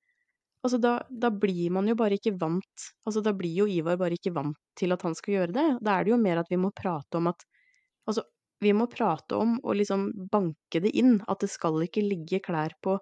Altså, 0.66 0.80
da, 0.82 0.96
da 1.12 1.30
blir 1.30 1.70
man 1.70 1.86
jo 1.86 1.94
bare 1.94 2.18
ikke 2.18 2.32
vant 2.42 2.86
Altså, 3.06 3.22
da 3.22 3.36
blir 3.38 3.54
jo 3.54 3.68
Ivar 3.70 4.00
bare 4.02 4.18
ikke 4.18 4.32
vant 4.34 4.58
til 4.80 4.96
at 4.96 5.04
han 5.06 5.14
skal 5.14 5.36
gjøre 5.36 5.54
det. 5.54 5.66
Da 5.86 6.00
er 6.00 6.06
det 6.08 6.12
jo 6.16 6.18
mer 6.18 6.40
at 6.42 6.50
vi 6.50 6.58
må 6.58 6.72
prate 6.74 7.20
om 7.20 7.28
at 7.30 7.46
Altså, 8.10 8.24
vi 8.64 8.72
må 8.74 8.88
prate 8.90 9.38
om 9.38 9.60
og 9.64 9.76
liksom 9.78 10.08
banke 10.32 10.82
det 10.82 10.92
inn 10.98 11.20
at 11.30 11.42
det 11.44 11.52
skal 11.54 11.78
ikke 11.86 12.02
ligge 12.06 12.42
klær 12.46 12.74
på 12.82 12.98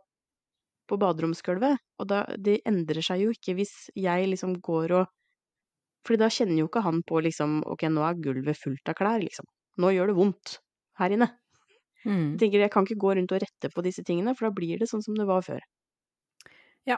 på 0.89 0.97
baderomsgulvet. 0.99 1.79
Og 2.01 2.07
da 2.11 2.23
Det 2.37 2.59
endrer 2.67 3.01
seg 3.05 3.23
jo 3.23 3.31
ikke 3.35 3.55
hvis 3.59 3.73
jeg 3.95 4.27
liksom 4.31 4.57
går 4.61 4.91
og 4.99 5.07
Fordi 6.03 6.19
da 6.19 6.29
kjenner 6.31 6.59
jo 6.59 6.67
ikke 6.67 6.83
han 6.83 6.99
på 7.07 7.21
liksom 7.23 7.61
Ok, 7.71 7.85
nå 7.87 8.03
er 8.03 8.19
gulvet 8.19 8.59
fullt 8.59 8.91
av 8.91 8.97
klær, 8.99 9.21
liksom. 9.23 9.47
Nå 9.79 9.93
gjør 9.95 10.11
det 10.11 10.17
vondt 10.19 10.57
her 10.99 11.15
inne. 11.15 11.29
Mm. 12.03 12.33
Jeg 12.35 12.39
tenker 12.41 12.59
jeg 12.65 12.71
kan 12.73 12.85
ikke 12.85 12.99
gå 12.99 13.13
rundt 13.15 13.31
og 13.31 13.41
rette 13.41 13.71
på 13.71 13.83
disse 13.85 14.03
tingene, 14.03 14.35
for 14.35 14.49
da 14.49 14.55
blir 14.57 14.81
det 14.81 14.89
sånn 14.91 15.03
som 15.05 15.15
det 15.17 15.25
var 15.29 15.41
før. 15.45 15.63
Ja. 16.89 16.97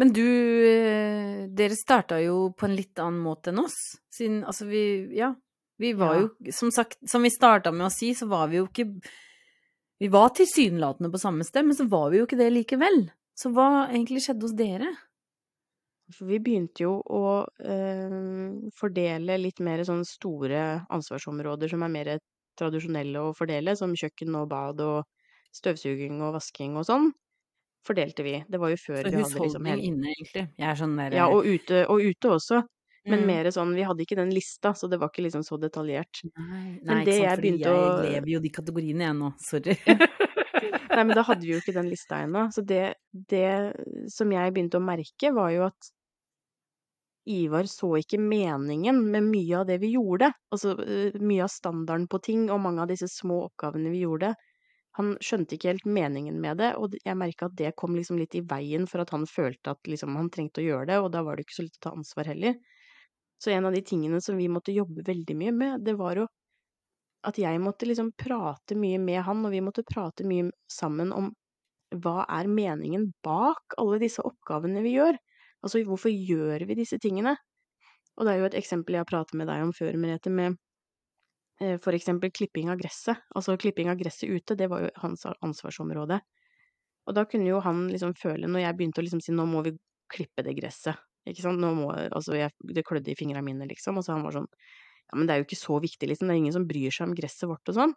Men 0.00 0.10
du, 0.16 0.24
eh, 0.24 1.44
dere 1.54 1.76
starta 1.78 2.18
jo 2.24 2.50
på 2.56 2.66
en 2.66 2.74
litt 2.74 2.98
annen 2.98 3.20
måte 3.22 3.52
enn 3.52 3.60
oss. 3.62 3.76
Siden, 4.10 4.40
altså 4.48 4.66
vi, 4.66 4.82
ja, 5.14 5.34
vi 5.78 5.92
var 5.92 6.14
Ja. 6.16 6.20
jo, 6.24 6.52
som 6.52 6.70
sagt, 6.74 6.98
som 7.06 7.22
vi 7.22 7.30
starta 7.30 7.70
med 7.72 7.86
å 7.86 7.92
si, 7.92 8.14
så 8.14 8.26
var 8.28 8.48
vi 8.48 8.56
jo 8.62 8.66
ikke 8.66 8.88
Vi 10.00 10.08
var 10.10 10.30
tilsynelatende 10.34 11.08
på 11.08 11.20
samme 11.22 11.44
sted, 11.46 11.64
men 11.64 11.76
så 11.76 11.88
var 11.88 12.10
vi 12.10 12.18
jo 12.18 12.26
ikke 12.26 12.36
det 12.36 12.50
likevel. 12.52 13.12
Så 13.38 13.52
hva 13.54 13.86
egentlig 13.88 14.24
skjedde 14.24 14.42
hos 14.42 14.52
dere? 14.58 14.90
For 16.14 16.28
vi 16.30 16.38
begynte 16.38 16.84
jo 16.86 16.92
å 17.02 17.22
eh, 17.64 18.70
fordele 18.78 19.36
litt 19.40 19.60
mer 19.64 19.82
sånn 19.86 20.04
store 20.06 20.84
ansvarsområder 20.94 21.68
som 21.72 21.82
er 21.86 21.92
mer 21.94 22.12
tradisjonelle 22.58 23.18
å 23.18 23.32
fordele, 23.34 23.74
som 23.76 23.94
kjøkken 23.98 24.36
og 24.38 24.48
bad 24.52 24.80
og 24.84 25.02
støvsuging 25.54 26.20
og 26.22 26.36
vasking 26.36 26.76
og 26.78 26.86
sånn, 26.86 27.08
fordelte 27.86 28.24
vi. 28.26 28.36
Det 28.48 28.60
var 28.62 28.70
jo 28.72 28.78
før 28.80 29.00
vi 29.02 29.10
hadde 29.10 29.18
liksom 29.24 29.42
husholdning 29.42 29.82
inne, 29.90 30.14
egentlig. 30.14 30.46
Jeg 30.58 30.68
er 30.70 30.78
sånn 30.80 30.94
der 30.98 31.16
Ja, 31.18 31.26
og 31.30 31.44
ute, 31.46 31.82
og 31.90 32.00
ute 32.02 32.30
også. 32.38 32.62
Men 33.04 33.20
Mm. 33.20 33.26
mer 33.28 33.44
sånn, 33.52 33.74
vi 33.76 33.82
hadde 33.84 34.00
ikke 34.00 34.16
den 34.16 34.30
lista, 34.32 34.70
så 34.72 34.88
det 34.88 34.96
var 34.98 35.10
ikke 35.10 35.26
liksom 35.26 35.42
så 35.44 35.58
detaljert. 35.60 36.22
Nei, 36.38 36.78
nei 36.82 37.04
det 37.04 37.18
ikke 37.20 37.34
sant, 37.36 37.44
jeg 37.44 37.68
å- 37.68 38.00
lever 38.02 38.30
jo 38.32 38.40
de 38.40 38.48
kategoriene, 38.48 39.04
jeg 39.04 39.16
nå. 39.18 39.32
Sorry. 39.44 39.76
Nei, 40.94 41.02
men 41.04 41.12
da 41.16 41.22
hadde 41.26 41.42
vi 41.44 41.52
jo 41.52 41.58
ikke 41.60 41.74
den 41.74 41.90
lista 41.90 42.22
ennå. 42.24 42.46
Så 42.54 42.64
det, 42.64 42.94
det 43.12 43.74
som 44.08 44.30
jeg 44.32 44.54
begynte 44.54 44.78
å 44.78 44.84
merke, 44.84 45.34
var 45.34 45.50
jo 45.52 45.64
at 45.66 45.90
Ivar 47.26 47.68
så 47.70 47.88
ikke 48.00 48.18
meningen 48.20 48.98
med 49.12 49.24
mye 49.30 49.60
av 49.60 49.66
det 49.68 49.78
vi 49.82 49.92
gjorde. 49.94 50.30
Altså 50.52 50.74
eh, 50.84 51.16
mye 51.20 51.44
av 51.46 51.52
standarden 51.52 52.08
på 52.10 52.20
ting 52.24 52.48
og 52.52 52.60
mange 52.64 52.84
av 52.84 52.90
disse 52.92 53.08
små 53.12 53.42
oppgavene 53.48 53.92
vi 53.94 54.02
gjorde. 54.04 54.34
Han 54.98 55.14
skjønte 55.24 55.56
ikke 55.56 55.72
helt 55.72 55.88
meningen 55.90 56.36
med 56.42 56.60
det, 56.62 56.70
og 56.78 56.94
jeg 57.00 57.18
merka 57.18 57.48
at 57.48 57.56
det 57.58 57.72
kom 57.80 57.96
liksom 57.98 58.18
litt 58.20 58.36
i 58.38 58.44
veien 58.46 58.86
for 58.90 59.02
at 59.02 59.10
han 59.14 59.26
følte 59.26 59.74
at 59.74 59.90
liksom 59.90 60.14
han 60.18 60.30
trengte 60.34 60.62
å 60.62 60.66
gjøre 60.68 60.88
det, 60.92 60.98
og 61.02 61.10
da 61.16 61.24
var 61.26 61.36
det 61.36 61.46
ikke 61.46 61.56
så 61.58 61.66
lett 61.66 61.80
å 61.80 61.84
ta 61.88 61.94
ansvar 61.98 62.30
heller. 62.30 62.54
Så 63.42 63.50
en 63.50 63.66
av 63.66 63.74
de 63.74 63.82
tingene 63.82 64.20
som 64.22 64.36
vi 64.38 64.48
måtte 64.48 64.72
jobbe 64.74 65.02
veldig 65.06 65.36
mye 65.40 65.52
med, 65.52 65.84
det 65.86 65.96
var 65.98 66.20
jo 66.22 66.26
at 67.28 67.38
jeg 67.40 67.60
måtte 67.62 67.88
liksom 67.88 68.12
prate 68.20 68.76
mye 68.78 68.98
med 69.00 69.22
han, 69.26 69.42
og 69.46 69.52
vi 69.54 69.62
måtte 69.64 69.84
prate 69.88 70.26
mye 70.28 70.50
sammen 70.70 71.12
om 71.16 71.30
hva 72.04 72.24
er 72.38 72.50
meningen 72.50 73.08
bak 73.24 73.76
alle 73.80 74.00
disse 74.02 74.24
oppgavene 74.26 74.82
vi 74.84 74.96
gjør? 74.96 75.18
Altså, 75.64 75.80
hvorfor 75.88 76.12
gjør 76.12 76.66
vi 76.68 76.76
disse 76.78 77.00
tingene? 77.00 77.34
Og 78.14 78.26
det 78.26 78.34
er 78.34 78.42
jo 78.42 78.48
et 78.50 78.58
eksempel 78.60 78.94
jeg 78.94 79.02
har 79.02 79.10
pratet 79.10 79.38
med 79.38 79.48
deg 79.50 79.64
om 79.64 79.72
før, 79.74 79.96
Merete, 79.98 80.30
med 80.30 80.58
eh, 81.62 81.78
for 81.82 81.96
eksempel 81.96 82.30
klipping 82.34 82.70
av 82.70 82.78
gresset. 82.78 83.24
Altså 83.34 83.56
klipping 83.60 83.90
av 83.90 83.98
gresset 83.98 84.30
ute, 84.30 84.58
det 84.58 84.68
var 84.70 84.84
jo 84.84 84.92
hans 85.02 85.24
ansvarsområde. 85.34 86.20
Og 87.08 87.16
da 87.16 87.24
kunne 87.28 87.48
jo 87.48 87.60
han 87.64 87.86
liksom 87.90 88.14
føle, 88.20 88.48
når 88.48 88.64
jeg 88.64 88.78
begynte 88.78 89.02
å 89.02 89.06
liksom 89.06 89.24
si 89.24 89.34
nå 89.34 89.48
må 89.48 89.64
vi 89.66 89.74
klippe 90.12 90.44
det 90.46 90.54
gresset, 90.56 91.00
ikke 91.28 91.44
sant, 91.46 91.60
nå 91.60 91.70
må, 91.76 91.88
altså 91.94 92.36
jeg, 92.36 92.52
det 92.76 92.84
klødde 92.84 93.12
i 93.12 93.16
fingrene 93.16 93.44
mine 93.44 93.68
liksom, 93.70 93.96
og 93.96 94.04
så 94.04 94.12
han 94.12 94.24
var 94.26 94.36
sånn, 94.36 94.48
ja 95.08 95.16
men 95.16 95.28
det 95.28 95.34
er 95.34 95.40
jo 95.40 95.46
ikke 95.46 95.58
så 95.60 95.78
viktig 95.80 96.08
liksom, 96.10 96.28
det 96.28 96.34
er 96.34 96.40
ingen 96.42 96.56
som 96.56 96.66
bryr 96.68 96.92
seg 96.92 97.08
om 97.08 97.14
gresset 97.16 97.48
vårt 97.48 97.72
og 97.72 97.78
sånn. 97.78 97.94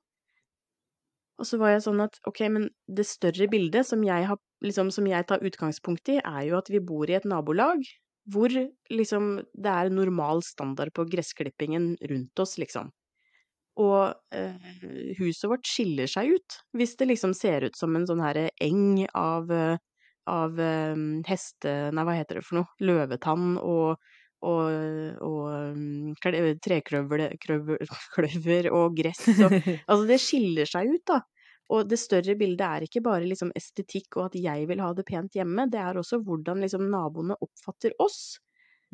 Og 1.38 1.46
så 1.46 1.60
var 1.62 1.76
jeg 1.76 1.86
sånn 1.86 2.02
at 2.02 2.18
ok, 2.30 2.42
men 2.54 2.68
det 2.90 3.06
større 3.06 3.48
bildet 3.52 3.86
som 3.86 4.02
jeg, 4.06 4.26
har, 4.30 4.40
liksom, 4.66 4.90
som 4.94 5.08
jeg 5.10 5.28
tar 5.30 5.46
utgangspunkt 5.46 6.10
i, 6.14 6.18
er 6.18 6.44
jo 6.50 6.58
at 6.58 6.72
vi 6.74 6.82
bor 6.82 7.10
i 7.10 7.18
et 7.18 7.28
nabolag 7.30 7.84
hvor 8.28 8.52
liksom 8.92 9.38
det 9.56 9.72
er 9.72 9.94
normal 9.94 10.42
standard 10.44 10.92
på 10.98 11.06
gressklippingen 11.08 11.94
rundt 12.10 12.42
oss, 12.44 12.58
liksom. 12.60 12.90
Og 13.80 14.10
eh, 14.36 14.58
huset 15.20 15.46
vårt 15.48 15.70
skiller 15.70 16.10
seg 16.10 16.34
ut 16.36 16.58
hvis 16.76 16.98
det 17.00 17.12
liksom 17.12 17.36
ser 17.38 17.68
ut 17.70 17.78
som 17.78 17.94
en 17.96 18.08
sånn 18.10 18.24
herre 18.26 18.50
eng 18.64 19.06
av, 19.14 19.54
av 20.28 20.60
eh, 20.60 21.04
heste... 21.30 21.76
Nei, 21.94 22.08
hva 22.08 22.18
heter 22.18 22.42
det 22.42 22.48
for 22.48 22.60
noe? 22.60 22.72
Løvetann 22.84 23.60
og, 23.62 24.02
og, 24.46 25.18
og 25.26 26.58
trekløver 26.62 27.24
og 28.78 28.98
gress 29.00 29.24
og 29.46 29.56
Altså, 29.56 30.04
det 30.10 30.20
skiller 30.22 30.70
seg 30.70 30.94
ut, 30.94 31.06
da. 31.10 31.22
Og 31.74 31.88
det 31.90 32.00
større 32.00 32.38
bildet 32.40 32.64
er 32.64 32.86
ikke 32.86 33.04
bare 33.04 33.28
liksom 33.28 33.50
estetikk 33.58 34.20
og 34.20 34.30
at 34.30 34.38
jeg 34.40 34.68
vil 34.70 34.80
ha 34.80 34.94
det 34.96 35.04
pent 35.08 35.34
hjemme, 35.36 35.68
det 35.72 35.82
er 35.84 36.00
også 36.00 36.22
hvordan 36.24 36.64
liksom 36.64 36.86
naboene 36.92 37.36
oppfatter 37.44 37.96
oss. 38.00 38.38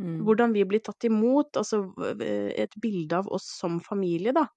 Mm. 0.01 0.23
Hvordan 0.25 0.55
vi 0.55 0.63
blir 0.65 0.81
tatt 0.81 1.05
imot, 1.05 1.53
altså 1.59 1.83
et 2.17 2.73
bilde 2.81 3.19
av 3.19 3.29
oss 3.29 3.45
som 3.59 3.77
familie, 3.83 4.33
da. 4.33 4.47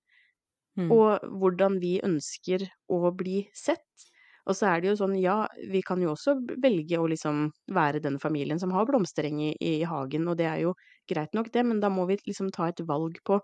Mm. 0.81 0.89
Og 0.93 1.27
hvordan 1.41 1.77
vi 1.83 1.99
ønsker 2.05 2.65
å 2.93 3.11
bli 3.17 3.43
sett. 3.57 4.09
Og 4.47 4.55
så 4.57 4.69
er 4.71 4.83
det 4.83 4.93
jo 4.93 4.97
sånn, 5.01 5.17
ja, 5.19 5.37
vi 5.73 5.81
kan 5.83 6.03
jo 6.03 6.13
også 6.15 6.37
velge 6.63 6.99
å 7.03 7.09
liksom 7.11 7.49
være 7.75 8.01
den 8.05 8.19
familien 8.23 8.61
som 8.63 8.71
har 8.75 8.87
blomstereng 8.89 9.41
i, 9.43 9.53
i 9.59 9.73
hagen, 9.91 10.29
og 10.31 10.39
det 10.39 10.47
er 10.51 10.61
jo 10.67 10.75
greit 11.11 11.35
nok 11.35 11.51
det, 11.55 11.65
men 11.67 11.81
da 11.83 11.91
må 11.91 12.07
vi 12.11 12.19
liksom 12.27 12.53
ta 12.55 12.69
et 12.71 12.83
valg 12.89 13.19
på 13.27 13.41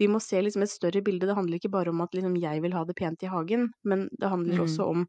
vi 0.00 0.08
må 0.08 0.18
se 0.24 0.40
liksom 0.40 0.62
et 0.64 0.72
større 0.72 1.02
bilde. 1.04 1.26
Det 1.28 1.34
handler 1.36 1.58
ikke 1.60 1.70
bare 1.74 1.92
om 1.92 2.00
at 2.00 2.14
liksom 2.16 2.36
jeg 2.40 2.62
vil 2.64 2.72
ha 2.72 2.84
det 2.88 2.96
pent 2.96 3.22
i 3.26 3.28
hagen, 3.32 3.68
men 3.84 4.06
det 4.20 4.30
handler 4.32 4.62
Mm. 4.62 4.64
også 4.64 4.86
om 4.88 5.04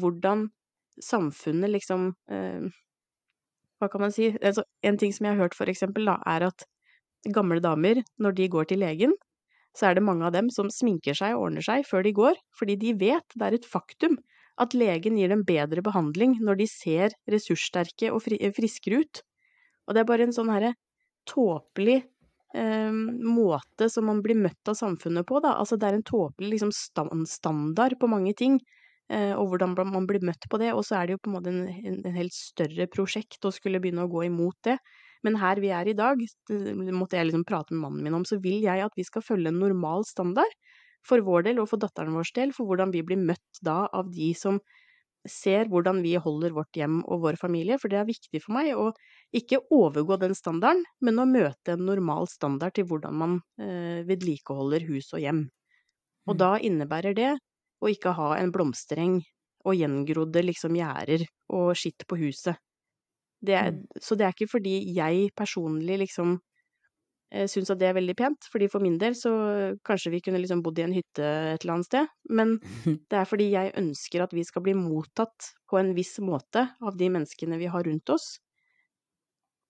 hvordan 0.00 0.46
samfunnet 1.00 1.70
liksom 1.74 2.12
eh, 2.30 2.70
Hva 3.80 3.88
kan 3.92 4.02
man 4.04 4.12
si? 4.14 4.28
Altså, 4.40 4.62
en 4.88 4.98
ting 5.00 5.12
som 5.14 5.26
jeg 5.26 5.34
har 5.36 5.42
hørt, 5.44 5.56
for 5.58 5.70
eksempel, 5.72 6.06
da, 6.08 6.14
er 6.34 6.46
at 6.48 6.64
gamle 7.36 7.60
damer, 7.64 8.00
når 8.22 8.36
de 8.38 8.48
går 8.54 8.68
til 8.72 8.82
legen, 8.82 9.14
så 9.76 9.88
er 9.90 9.96
det 9.98 10.04
mange 10.06 10.26
av 10.28 10.34
dem 10.36 10.50
som 10.54 10.70
sminker 10.72 11.16
seg 11.18 11.36
og 11.36 11.48
ordner 11.48 11.64
seg 11.66 11.86
før 11.88 12.04
de 12.06 12.12
går, 12.16 12.38
fordi 12.58 12.76
de 12.84 12.94
vet, 13.00 13.36
det 13.38 13.48
er 13.48 13.56
et 13.58 13.68
faktum, 13.74 14.18
at 14.60 14.74
legen 14.76 15.16
gir 15.18 15.32
dem 15.32 15.44
bedre 15.48 15.82
behandling 15.84 16.36
når 16.44 16.60
de 16.60 16.68
ser 16.70 17.14
ressurssterke 17.30 18.12
og 18.12 18.22
fri 18.26 18.38
friskere 18.56 19.02
ut. 19.02 19.22
Og 19.86 19.94
det 19.94 20.02
er 20.02 20.08
bare 20.08 20.26
en 20.28 20.34
sånn 20.34 20.52
herre 20.52 20.74
tåpelig 21.28 22.02
eh, 22.54 22.92
måte 22.92 23.88
som 23.90 24.08
man 24.10 24.22
blir 24.24 24.38
møtt 24.38 24.70
av 24.70 24.78
samfunnet 24.78 25.26
på, 25.28 25.40
da. 25.44 25.56
Altså 25.58 25.78
det 25.80 25.88
er 25.88 25.98
en 25.98 26.06
tåpelig 26.06 26.56
liksom 26.56 26.72
standard 27.28 27.98
på 28.00 28.10
mange 28.10 28.34
ting, 28.38 28.58
eh, 29.10 29.32
og 29.32 29.52
hvordan 29.52 29.76
man 29.94 30.08
blir 30.10 30.24
møtt 30.26 30.48
på 30.50 30.60
det. 30.62 30.72
Og 30.76 30.84
så 30.86 31.00
er 31.00 31.08
det 31.08 31.16
jo 31.16 31.22
på 31.24 31.32
en 31.32 31.38
måte 31.38 31.54
en, 31.54 31.64
en, 31.72 32.02
en 32.04 32.18
helt 32.18 32.36
større 32.36 32.88
prosjekt 32.92 33.48
å 33.48 33.54
skulle 33.54 33.80
begynne 33.82 34.06
å 34.06 34.12
gå 34.12 34.26
imot 34.28 34.58
det. 34.68 34.78
Men 35.22 35.38
her 35.38 35.60
vi 35.62 35.70
er 35.70 35.86
i 35.86 35.94
dag, 35.94 36.18
det 36.50 36.94
måtte 36.94 37.14
jeg 37.14 37.28
liksom 37.28 37.46
prate 37.46 37.74
med 37.74 37.84
mannen 37.84 38.06
min 38.06 38.16
om, 38.18 38.24
så 38.26 38.40
vil 38.42 38.58
jeg 38.64 38.82
at 38.82 38.96
vi 38.98 39.06
skal 39.06 39.22
følge 39.22 39.52
en 39.52 39.60
normal 39.62 40.02
standard 40.08 40.50
for 41.06 41.22
vår 41.26 41.46
del 41.48 41.60
og 41.62 41.68
for 41.70 41.82
datteren 41.82 42.14
vår 42.16 42.30
del, 42.36 42.52
for 42.56 42.68
hvordan 42.68 42.92
vi 42.94 43.02
blir 43.06 43.18
møtt 43.20 43.60
da 43.64 43.86
av 43.92 44.10
de 44.14 44.32
som 44.38 44.60
ser 45.28 45.68
hvordan 45.70 46.00
vi 46.02 46.16
holder 46.18 46.54
vårt 46.56 46.74
hjem 46.78 47.00
og 47.06 47.22
vår 47.24 47.36
familie, 47.38 47.76
for 47.78 47.92
det 47.92 47.98
er 48.00 48.08
viktig 48.08 48.40
for 48.42 48.56
meg 48.56 48.72
å 48.74 48.88
ikke 49.38 49.60
overgå 49.74 50.18
den 50.22 50.34
standarden, 50.34 50.82
men 51.00 51.20
å 51.22 51.26
møte 51.30 51.76
en 51.76 51.84
normal 51.86 52.26
standard 52.30 52.74
til 52.78 52.88
hvordan 52.90 53.14
man 53.20 53.36
eh, 53.62 54.02
vedlikeholder 54.08 54.86
hus 54.90 55.12
og 55.14 55.22
hjem. 55.22 55.44
Og 56.30 56.36
Mm. 56.36 56.42
da 56.42 56.56
innebærer 56.58 57.14
det 57.18 57.30
å 57.82 57.90
ikke 57.92 58.14
ha 58.18 58.32
en 58.38 58.52
blomstereng 58.54 59.20
og 59.66 59.76
gjengrodde 59.78 60.42
liksom 60.46 60.76
gjerder 60.78 61.24
og 61.54 61.72
skitt 61.78 62.06
på 62.10 62.18
huset. 62.24 62.58
Det 63.42 63.54
er, 63.58 63.72
Mm. 63.72 63.86
så 64.00 64.16
det 64.18 64.26
er 64.26 64.34
ikke 64.36 64.50
fordi 64.54 64.74
jeg 64.96 65.30
personlig 65.38 65.98
liksom 66.04 66.36
syns 67.48 67.70
at 67.72 67.80
det 67.80 67.88
er 67.88 67.96
veldig 67.96 68.14
pent, 68.18 68.46
fordi 68.52 68.68
for 68.72 68.84
min 68.84 68.98
del 69.00 69.16
så 69.18 69.32
kanskje 69.86 70.12
vi 70.14 70.22
kunne 70.24 70.40
liksom 70.42 70.62
bodd 70.64 70.80
i 70.80 70.86
en 70.86 70.94
hytte 70.96 71.24
et 71.24 71.62
eller 71.64 71.78
annet 71.78 71.88
sted, 71.88 72.10
men 72.28 72.56
det 73.10 73.20
er 73.20 73.28
fordi 73.28 73.50
jeg 73.54 73.74
ønsker 73.80 74.24
at 74.24 74.34
vi 74.36 74.44
skal 74.48 74.64
bli 74.66 74.74
mottatt 74.78 75.52
på 75.70 75.80
en 75.80 75.94
viss 75.96 76.18
måte 76.24 76.66
av 76.82 76.98
de 77.00 77.08
menneskene 77.14 77.60
vi 77.60 77.70
har 77.72 77.88
rundt 77.88 78.12
oss. 78.12 78.34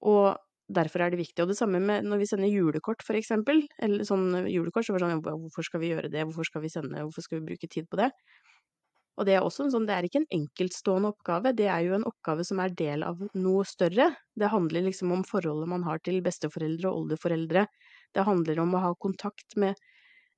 Og 0.02 0.34
derfor 0.72 1.04
er 1.04 1.12
det 1.12 1.20
viktig. 1.20 1.42
Og 1.44 1.50
det 1.52 1.58
samme 1.58 1.80
med 1.82 2.06
når 2.08 2.22
vi 2.22 2.28
sender 2.30 2.50
julekort, 2.50 3.04
for 3.06 3.18
eksempel. 3.18 3.62
Eller 3.82 4.06
sånn 4.08 4.48
julekort, 4.50 4.86
så 4.86 4.94
var 4.94 5.04
det 5.04 5.12
sånn 5.12 5.22
hvorfor 5.26 5.66
skal 5.66 5.82
vi 5.82 5.92
gjøre 5.92 6.10
det, 6.12 6.24
hvorfor 6.26 6.48
skal 6.48 6.64
vi 6.64 6.72
sende, 6.72 7.04
hvorfor 7.04 7.26
skal 7.26 7.40
vi 7.40 7.52
bruke 7.52 7.70
tid 7.70 7.88
på 7.90 8.00
det? 8.00 8.10
Og 9.20 9.26
det 9.28 9.34
er 9.36 9.44
også 9.44 9.66
en 9.66 9.72
sånn, 9.74 9.86
det 9.88 9.94
er 9.94 10.06
ikke 10.08 10.22
en 10.22 10.30
enkeltstående 10.38 11.10
oppgave, 11.12 11.52
det 11.56 11.66
er 11.68 11.82
jo 11.84 11.96
en 11.98 12.06
oppgave 12.08 12.44
som 12.48 12.62
er 12.64 12.72
del 12.76 13.04
av 13.04 13.20
noe 13.36 13.64
større. 13.68 14.08
Det 14.38 14.48
handler 14.48 14.86
liksom 14.86 15.12
om 15.12 15.24
forholdet 15.28 15.68
man 15.68 15.84
har 15.84 16.00
til 16.06 16.22
besteforeldre 16.24 16.88
og 16.88 17.02
oldeforeldre. 17.02 17.66
Det 18.16 18.24
handler 18.28 18.62
om 18.64 18.72
å 18.76 18.82
ha 18.86 18.94
kontakt 19.04 19.58
med 19.60 19.76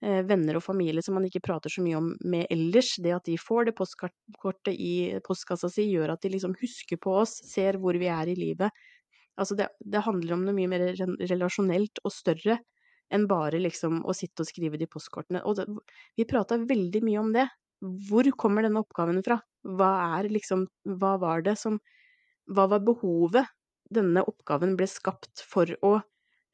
eh, 0.02 0.24
venner 0.26 0.58
og 0.58 0.66
familie 0.66 1.06
som 1.06 1.14
man 1.18 1.28
ikke 1.28 1.44
prater 1.46 1.70
så 1.70 1.86
mye 1.86 2.00
om 2.00 2.10
med 2.26 2.50
ellers. 2.50 2.96
Det 2.98 3.14
at 3.14 3.30
de 3.30 3.38
får 3.38 3.70
det 3.70 3.76
postkortet 3.78 4.74
i 4.74 5.20
postkassa 5.26 5.70
si, 5.70 5.86
gjør 5.94 6.16
at 6.16 6.26
de 6.26 6.34
liksom 6.34 6.58
husker 6.58 6.98
på 6.98 7.14
oss, 7.22 7.38
ser 7.46 7.78
hvor 7.78 7.94
vi 8.00 8.10
er 8.10 8.34
i 8.34 8.38
livet. 8.38 8.84
Altså 9.38 9.54
det, 9.58 9.70
det 9.78 10.02
handler 10.06 10.34
om 10.34 10.46
noe 10.46 10.54
mye 10.54 10.70
mer 10.70 10.90
relasjonelt 11.30 12.02
og 12.02 12.14
større 12.14 12.58
enn 13.14 13.26
bare 13.30 13.60
liksom 13.60 14.02
å 14.06 14.14
sitte 14.16 14.42
og 14.42 14.48
skrive 14.48 14.78
de 14.80 14.88
postkortene. 14.90 15.42
Og 15.46 15.58
det, 15.58 15.66
vi 16.18 16.26
prata 16.26 16.58
veldig 16.58 17.02
mye 17.06 17.22
om 17.22 17.30
det. 17.34 17.46
Hvor 18.08 18.28
kommer 18.40 18.64
denne 18.66 18.80
oppgaven 18.84 19.20
fra? 19.26 19.36
Hva 19.64 19.90
er 20.18 20.28
liksom 20.32 20.66
Hva 21.00 21.14
var 21.22 21.44
det 21.46 21.56
som 21.60 21.78
Hva 22.50 22.66
var 22.72 22.82
behovet 22.86 23.50
denne 23.94 24.22
oppgaven 24.26 24.74
ble 24.78 24.86
skapt 24.90 25.42
for 25.46 25.70
å 25.84 25.94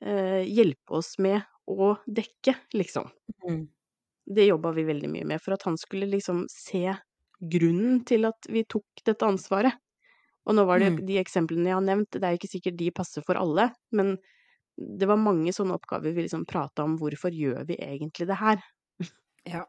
eh, 0.02 0.42
hjelpe 0.50 0.98
oss 1.00 1.14
med 1.22 1.42
å 1.70 1.94
dekke, 2.06 2.56
liksom? 2.76 3.08
Mm. 3.44 3.68
Det 4.26 4.44
jobba 4.46 4.70
vi 4.72 4.84
veldig 4.86 5.08
mye 5.10 5.26
med, 5.26 5.40
for 5.42 5.54
at 5.56 5.64
han 5.66 5.76
skulle 5.80 6.06
liksom 6.10 6.44
se 6.52 6.84
grunnen 7.52 8.02
til 8.08 8.26
at 8.28 8.48
vi 8.52 8.62
tok 8.68 9.02
dette 9.06 9.26
ansvaret. 9.26 9.74
Og 10.48 10.56
nå 10.56 10.64
var 10.68 10.80
det 10.82 10.92
Mm. 10.92 11.00
de 11.08 11.18
eksemplene 11.20 11.70
jeg 11.70 11.76
har 11.78 11.86
nevnt, 11.86 12.12
det 12.16 12.24
er 12.26 12.38
ikke 12.38 12.50
sikkert 12.52 12.78
de 12.80 12.90
passer 12.96 13.24
for 13.26 13.38
alle, 13.40 13.70
men 13.96 14.16
det 14.78 15.08
var 15.10 15.20
mange 15.20 15.52
sånne 15.56 15.76
oppgaver 15.78 16.14
vi 16.16 16.26
liksom 16.26 16.46
prata 16.48 16.84
om 16.86 16.96
hvorfor 17.00 17.34
gjør 17.34 17.64
vi 17.68 17.78
egentlig 17.84 18.28
det 18.30 18.38
her? 18.40 18.62
Ja. 19.44 19.64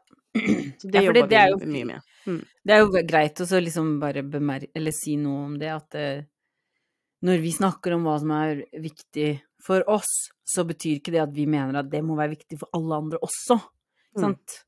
Så 0.78 0.88
det 0.90 0.94
Ja, 0.94 1.02
jobber 1.02 1.28
det- 1.28 1.28
vi 1.28 1.50
jo- 1.50 1.72
mye 1.72 1.84
med. 1.86 2.00
Mm. 2.26 2.44
Det 2.64 2.72
er 2.74 2.78
jo 2.80 2.90
greit 3.06 3.34
å 3.40 3.60
liksom 3.60 4.00
bare 4.00 4.22
bemerke, 4.22 4.70
eller 4.74 4.92
si 4.92 5.16
noe 5.16 5.44
om 5.44 5.58
det, 5.58 5.68
at 5.68 5.94
eh, 5.94 6.22
når 7.22 7.40
vi 7.42 7.52
snakker 7.52 7.94
om 7.94 8.04
hva 8.04 8.18
som 8.20 8.30
er 8.30 8.64
viktig 8.74 9.40
for 9.62 9.82
oss, 9.88 10.30
så 10.44 10.64
betyr 10.66 11.00
ikke 11.00 11.12
det 11.12 11.22
at 11.22 11.32
vi 11.32 11.46
mener 11.46 11.78
at 11.78 11.90
det 11.90 12.02
må 12.02 12.16
være 12.16 12.36
viktig 12.36 12.58
for 12.58 12.68
alle 12.74 12.94
andre 12.96 13.18
også. 13.22 13.60
Mm. 14.16 14.20
Sant? 14.20 14.64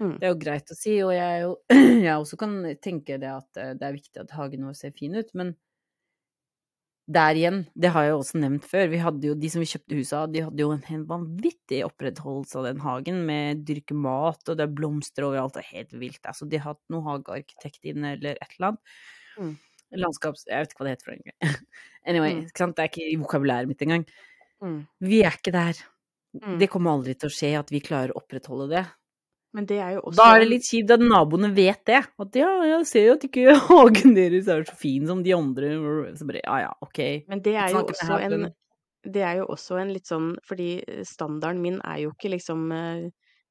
Mm. 0.00 0.18
Det 0.18 0.22
er 0.26 0.32
jo 0.32 0.38
greit 0.40 0.72
å 0.72 0.74
si, 0.76 0.96
og 1.02 1.12
jeg, 1.12 1.42
jo, 1.42 1.56
jeg 1.70 2.16
også 2.16 2.38
kan 2.38 2.56
tenke 2.82 3.20
det 3.20 3.30
at 3.30 3.56
eh, 3.56 3.74
det 3.74 3.82
er 3.82 3.92
viktig 3.98 4.20
at 4.24 4.30
hagen 4.38 4.64
vår 4.66 4.74
ser 4.74 4.90
fin 4.96 5.14
ut, 5.14 5.30
men 5.34 5.54
der 7.10 7.38
igjen, 7.38 7.58
det 7.74 7.90
har 7.94 8.06
jeg 8.06 8.14
også 8.14 8.38
nevnt 8.38 8.66
før, 8.68 8.86
vi 8.92 9.00
hadde 9.02 9.26
jo, 9.26 9.34
de 9.38 9.48
som 9.50 9.62
vi 9.62 9.68
kjøpte 9.68 9.96
huset 9.98 10.14
av, 10.20 10.28
de 10.30 10.44
hadde 10.46 10.62
jo 10.62 10.70
en 10.70 10.84
helt 10.86 11.08
vanvittig 11.10 11.80
opprettholdelse 11.86 12.60
av 12.60 12.68
den 12.68 12.82
hagen, 12.84 13.18
med 13.26 13.64
dyrke 13.66 13.96
mat, 13.98 14.42
og 14.46 14.58
det 14.58 14.66
er 14.68 14.76
blomster 14.78 15.26
overalt, 15.26 15.56
det 15.58 15.64
er 15.64 15.72
helt 15.80 15.96
vilt. 15.98 16.22
Altså, 16.22 16.46
de 16.46 16.60
har 16.62 16.76
hatt 16.76 16.82
noen 16.94 17.08
hagearkitekt 17.10 17.90
inne, 17.90 18.14
eller 18.16 18.38
et 18.38 18.54
eller 18.56 18.72
annet. 18.72 18.96
Mm. 19.38 19.52
Landskaps... 20.02 20.46
Jeg 20.48 20.62
vet 20.62 20.72
ikke 20.72 20.84
hva 20.84 20.88
det 20.88 20.94
heter 20.94 21.08
for 21.08 21.18
noe. 21.18 21.54
anyway, 22.08 22.38
Mm. 22.38 22.72
det 22.76 22.84
er 22.86 22.92
ikke 22.92 23.08
i 23.10 23.18
vokabulæret 23.20 23.68
mitt 23.68 23.82
engang. 23.84 24.06
Mm. 24.62 24.78
Vi 25.02 25.22
er 25.26 25.34
ikke 25.36 25.52
der. 25.58 25.82
Mm. 26.38 26.56
Det 26.62 26.70
kommer 26.72 26.94
aldri 26.94 27.18
til 27.18 27.28
å 27.28 27.34
skje 27.34 27.52
at 27.58 27.74
vi 27.74 27.82
klarer 27.84 28.14
å 28.14 28.22
opprettholde 28.22 28.70
det. 28.70 28.86
Men 29.52 29.66
det 29.68 29.78
er 29.84 29.90
jo 29.98 30.00
også 30.08 30.16
Da 30.16 30.26
er 30.34 30.40
det 30.40 30.48
litt 30.48 30.64
kjipt 30.64 30.90
at 30.94 31.02
naboene 31.04 31.50
vet 31.54 31.82
det. 31.84 31.98
At 32.24 32.36
ja, 32.40 32.50
jeg 32.70 32.86
ser 32.88 33.06
jo 33.10 33.16
at 33.18 33.24
ikke 33.28 33.54
hagen 33.68 34.14
deres 34.16 34.48
er 34.48 34.62
så 34.64 34.76
fin 34.80 35.06
som 35.06 35.22
de 35.22 35.34
andre. 35.36 35.74
Så 36.16 36.24
bare 36.28 36.40
ja 36.44 36.58
ja, 36.66 36.70
ok. 36.80 37.00
Men 37.28 37.42
det 37.44 37.54
er 37.60 37.68
jo 37.74 37.82
også 37.84 38.18
en. 38.24 38.46
Det 39.02 39.22
er 39.26 39.40
jo 39.40 39.46
også 39.50 39.80
en 39.82 39.88
litt 39.90 40.06
sånn 40.06 40.28
Fordi 40.46 40.68
standarden 41.04 41.60
min 41.60 41.80
er 41.82 42.04
jo 42.04 42.12
ikke 42.14 42.30
liksom 42.36 42.68
eh, 42.72 43.08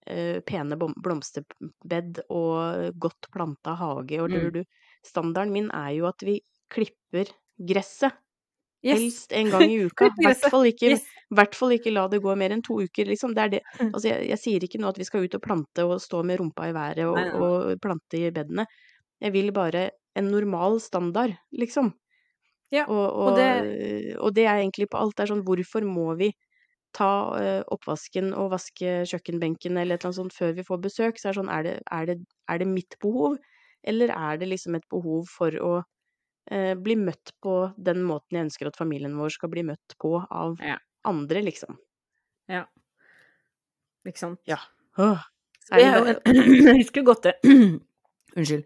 eh, 0.07 0.39
pene 0.47 0.77
blom- 0.79 0.95
blomsterbed 1.03 2.21
og 2.31 2.95
godt 2.99 3.27
planta 3.33 3.75
hage 3.75 4.21
og 4.23 4.29
Mm. 4.31 4.39
du, 4.39 4.49
du. 4.61 4.63
Standarden 5.03 5.51
min 5.53 5.69
er 5.73 5.91
jo 5.97 6.07
at 6.07 6.21
vi 6.23 6.39
klipper 6.71 7.29
gresset. 7.59 8.13
Yes. 8.81 8.97
Helst 8.97 9.33
en 9.37 9.49
gang 9.53 9.67
i 9.69 9.77
uka. 9.85 10.09
I 10.21 10.25
hvert 10.25 10.45
fall 10.49 10.65
ikke, 10.65 10.95
Yes. 10.95 11.03
ikke 11.77 11.93
la 11.93 12.07
det 12.09 12.21
gå 12.23 12.33
mer 12.35 12.53
enn 12.55 12.63
to 12.65 12.79
uker, 12.81 13.05
liksom. 13.05 13.35
Det 13.37 13.43
er 13.43 13.49
det. 13.55 13.61
Mm. 13.79 13.91
Altså, 13.93 14.07
jeg, 14.09 14.29
jeg 14.31 14.41
sier 14.41 14.65
ikke 14.65 14.81
nå 14.81 14.89
at 14.89 14.97
vi 14.97 15.05
skal 15.05 15.25
ut 15.25 15.37
og 15.37 15.43
plante 15.45 15.85
og 15.85 16.01
stå 16.01 16.23
med 16.25 16.41
rumpa 16.41 16.69
i 16.69 16.73
været 16.73 17.05
og, 17.05 17.17
Nei, 17.19 17.27
nei. 17.29 17.41
og 17.41 17.81
plante 17.83 18.17
i 18.17 18.31
bedene. 18.33 18.65
Jeg 19.21 19.35
vil 19.35 19.51
bare 19.53 19.89
en 20.17 20.31
normal 20.33 20.79
standard, 20.81 21.37
liksom. 21.53 21.93
Ja, 22.71 22.85
Og, 22.87 23.03
og, 23.03 23.25
og 23.31 23.37
det 23.37 24.15
og 24.17 24.33
det 24.35 24.45
er 24.47 24.61
egentlig 24.61 24.87
på 24.89 24.97
alt. 24.97 25.15
Det 25.17 25.25
er 25.25 25.31
sånn, 25.33 25.45
hvorfor 25.45 25.85
må 25.85 26.15
vi 26.19 26.31
ta 26.95 27.09
uh, 27.35 27.61
oppvasken 27.71 28.33
og 28.35 28.49
vaske 28.55 29.01
kjøkkenbenken 29.07 29.77
eller 29.79 29.95
et 29.95 30.01
eller 30.03 30.09
annet 30.11 30.19
sånt 30.19 30.35
før 30.35 30.55
vi 30.57 30.65
får 30.67 30.81
besøk? 30.83 31.19
Så 31.19 31.29
er 31.29 31.35
det 31.35 31.41
sånn, 31.41 31.51
er 31.51 31.67
det, 31.67 31.75
er 31.91 32.07
det, 32.09 32.17
er 32.51 32.61
det 32.63 32.67
mitt 32.71 32.97
behov, 33.03 33.37
eller 33.87 34.11
er 34.15 34.39
det 34.41 34.49
liksom 34.51 34.75
et 34.79 34.87
behov 34.91 35.27
for 35.31 35.55
å 35.59 35.73
bli 36.49 36.95
møtt 36.97 37.31
på 37.43 37.51
den 37.77 38.01
måten 38.03 38.35
jeg 38.37 38.45
ønsker 38.47 38.67
at 38.71 38.77
familien 38.79 39.13
vår 39.19 39.29
skal 39.35 39.51
bli 39.53 39.61
møtt 39.67 39.93
på 40.01 40.15
av 40.25 40.57
Ja. 40.65 40.77
andre, 41.07 41.41
liksom? 41.45 41.77
Ja. 42.49 42.63
Ikke 44.07 44.17
sant? 44.19 44.39
Ja. 44.49 44.57
Åh. 44.97 45.21
En 45.71 46.09
Jeg 46.25 46.77
husker 46.81 47.05
godt 47.07 47.27
det 47.29 47.35
Unnskyld. 48.35 48.65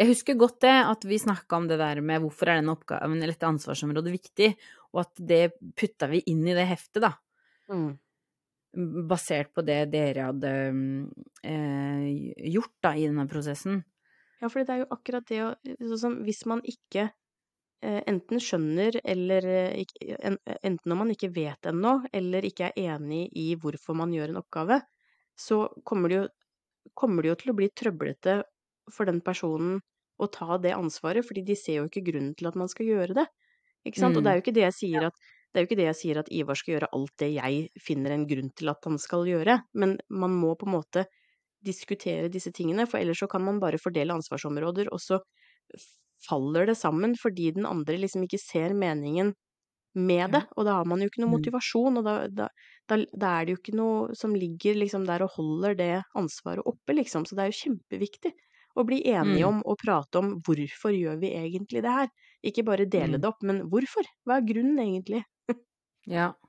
Jeg 0.00 0.08
husker 0.08 0.34
godt 0.40 0.60
det 0.64 0.72
at 0.88 1.04
vi 1.04 1.18
snakka 1.20 1.58
om 1.60 1.66
det 1.68 1.76
der 1.78 2.00
med 2.00 2.22
hvorfor 2.24 2.48
er 2.48 2.60
denne 2.62 2.72
oppgaven 2.72 3.18
eller 3.20 3.34
dette 3.34 3.46
ansvarsområdet 3.50 4.14
viktig, 4.14 4.48
og 4.94 5.02
at 5.04 5.20
det 5.28 5.42
putta 5.76 6.08
vi 6.08 6.22
inn 6.32 6.40
i 6.48 6.54
det 6.56 6.64
heftet, 6.70 7.02
da. 7.04 7.10
Mm. 7.68 7.90
Basert 9.10 9.50
på 9.52 9.64
det 9.66 9.82
dere 9.92 10.30
hadde 10.30 10.52
eh, 11.44 12.06
gjort 12.54 12.72
da 12.86 12.94
i 12.96 13.04
denne 13.10 13.26
prosessen. 13.28 13.82
Ja, 14.40 14.48
for 14.48 14.64
det 14.64 14.72
er 14.72 14.82
jo 14.82 14.92
akkurat 14.94 15.26
det 15.28 15.40
å 15.44 15.50
Sånn 15.80 16.00
som 16.00 16.14
hvis 16.24 16.44
man 16.48 16.62
ikke 16.68 17.08
eh, 17.08 18.00
enten 18.08 18.40
skjønner 18.40 19.00
eller 19.04 19.48
eh, 19.50 19.82
Enten 20.62 20.94
om 20.94 21.02
man 21.02 21.12
ikke 21.12 21.32
vet 21.34 21.68
ennå, 21.68 21.98
eller 22.12 22.46
ikke 22.48 22.70
er 22.70 22.96
enig 22.96 23.26
i 23.36 23.50
hvorfor 23.60 23.98
man 23.98 24.14
gjør 24.16 24.32
en 24.32 24.40
oppgave, 24.40 24.80
så 25.36 25.66
kommer 25.84 26.12
det 26.12 26.20
jo, 26.20 26.24
kommer 26.96 27.24
det 27.24 27.32
jo 27.32 27.38
til 27.42 27.52
å 27.52 27.58
bli 27.60 27.68
trøblete 27.76 28.40
for 28.90 29.08
den 29.08 29.20
personen 29.24 29.78
å 30.20 30.28
ta 30.28 30.58
det 30.60 30.74
ansvaret, 30.76 31.24
fordi 31.24 31.44
de 31.48 31.56
ser 31.56 31.80
jo 31.80 31.88
ikke 31.88 32.04
grunnen 32.10 32.34
til 32.36 32.50
at 32.50 32.56
man 32.60 32.68
skal 32.68 32.88
gjøre 32.88 33.16
det. 33.22 33.26
Ikke 33.88 34.02
sant? 34.02 34.18
Og 34.18 34.24
det 34.24 34.32
er 34.32 34.36
jo 34.36 34.42
ikke 34.44 34.56
det 34.56 34.66
jeg 34.66 34.76
sier 34.76 35.06
at 35.08 35.22
det 35.50 35.58
er 35.58 35.64
jo 35.64 35.66
ikke 35.66 35.78
det 35.80 35.86
jeg 35.88 35.98
sier 35.98 36.18
at 36.20 36.28
Ivar 36.30 36.58
skal 36.58 36.76
gjøre 36.76 36.88
alt 36.94 37.14
det 37.18 37.28
jeg 37.34 37.62
finner 37.82 38.12
en 38.14 38.26
grunn 38.30 38.52
til 38.54 38.70
at 38.70 38.86
han 38.86 39.00
skal 39.02 39.24
gjøre, 39.26 39.56
men 39.82 39.96
man 40.22 40.36
må 40.38 40.52
på 40.58 40.68
en 40.68 40.76
måte 40.76 41.06
diskutere 41.66 42.30
disse 42.32 42.52
tingene, 42.56 42.86
for 42.88 42.98
ellers 43.00 43.20
så 43.22 43.28
kan 43.30 43.44
man 43.44 43.60
bare 43.62 43.78
fordele 43.82 44.14
ansvarsområder, 44.16 44.90
og 44.92 45.00
så 45.02 45.20
faller 46.28 46.66
det 46.68 46.76
sammen 46.78 47.14
fordi 47.18 47.50
den 47.56 47.66
andre 47.68 47.96
liksom 48.00 48.24
ikke 48.26 48.40
ser 48.40 48.74
meningen 48.76 49.32
med 49.96 50.32
det, 50.36 50.42
og 50.56 50.66
da 50.68 50.76
har 50.78 50.86
man 50.88 51.02
jo 51.02 51.08
ikke 51.10 51.22
noe 51.24 51.32
Mm. 51.32 51.36
motivasjon, 51.36 51.98
og 52.00 52.04
da, 52.06 52.14
da, 52.30 52.46
da, 52.90 52.98
da 53.24 53.30
er 53.40 53.46
det 53.48 53.54
jo 53.56 53.60
ikke 53.62 53.74
noe 53.78 54.14
som 54.18 54.36
ligger 54.38 54.78
liksom 54.78 55.06
der 55.08 55.24
og 55.26 55.32
holder 55.38 55.74
det 55.78 55.90
ansvaret 56.18 56.66
oppe, 56.68 56.94
liksom, 56.98 57.26
så 57.26 57.36
det 57.38 57.44
er 57.46 57.52
jo 57.52 57.58
kjempeviktig 57.64 58.32
å 58.78 58.84
bli 58.86 59.00
enige 59.10 59.44
Mm. 59.44 59.50
om 59.50 59.62
og 59.66 59.80
prate 59.82 60.20
om 60.22 60.34
hvorfor 60.46 60.94
gjør 60.94 61.18
vi 61.24 61.32
egentlig 61.40 61.82
det 61.86 61.96
her, 61.96 62.10
ikke 62.46 62.66
bare 62.68 62.86
dele 62.90 63.18
Mm. 63.18 63.22
det 63.22 63.30
opp, 63.32 63.42
men 63.42 63.64
hvorfor? 63.72 64.06
Hva 64.26 64.38
er 64.40 64.46
grunnen 64.52 64.78
egentlig? 64.84 65.24
Ja. 66.06 66.39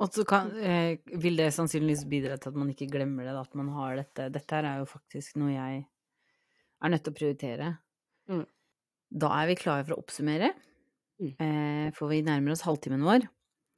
Og 0.00 0.14
så 0.16 0.24
kan, 0.24 0.48
eh, 0.56 0.96
vil 1.20 1.36
det 1.36 1.50
sannsynligvis 1.52 2.06
bidra 2.08 2.38
til 2.40 2.52
at 2.52 2.56
man 2.56 2.70
ikke 2.72 2.88
glemmer 2.88 3.26
det, 3.26 3.34
da, 3.36 3.42
at 3.44 3.54
man 3.58 3.68
har 3.74 3.98
dette. 4.00 4.30
Dette 4.32 4.56
her 4.56 4.64
er 4.64 4.78
jo 4.80 4.88
faktisk 4.88 5.36
noe 5.36 5.52
jeg 5.52 5.82
er 6.80 6.88
nødt 6.92 7.04
til 7.04 7.12
å 7.12 7.18
prioritere. 7.18 7.68
Mm. 8.32 8.46
Da 9.20 9.28
er 9.42 9.50
vi 9.50 9.58
klare 9.60 9.84
for 9.84 9.96
å 9.96 10.00
oppsummere, 10.00 10.54
Mm. 11.20 11.34
eh, 11.36 11.90
for 11.92 12.08
vi 12.08 12.22
nærmer 12.24 12.52
oss 12.54 12.62
halvtimen 12.64 13.02
vår. 13.04 13.28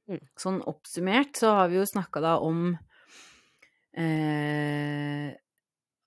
Mm. 0.09 0.21
Sånn 0.39 0.61
oppsummert 0.63 1.35
så 1.35 1.57
har 1.57 1.69
vi 1.73 1.81
jo 1.81 1.87
snakka 1.89 2.21
da 2.23 2.37
om 2.39 2.79
eh, 3.99 5.33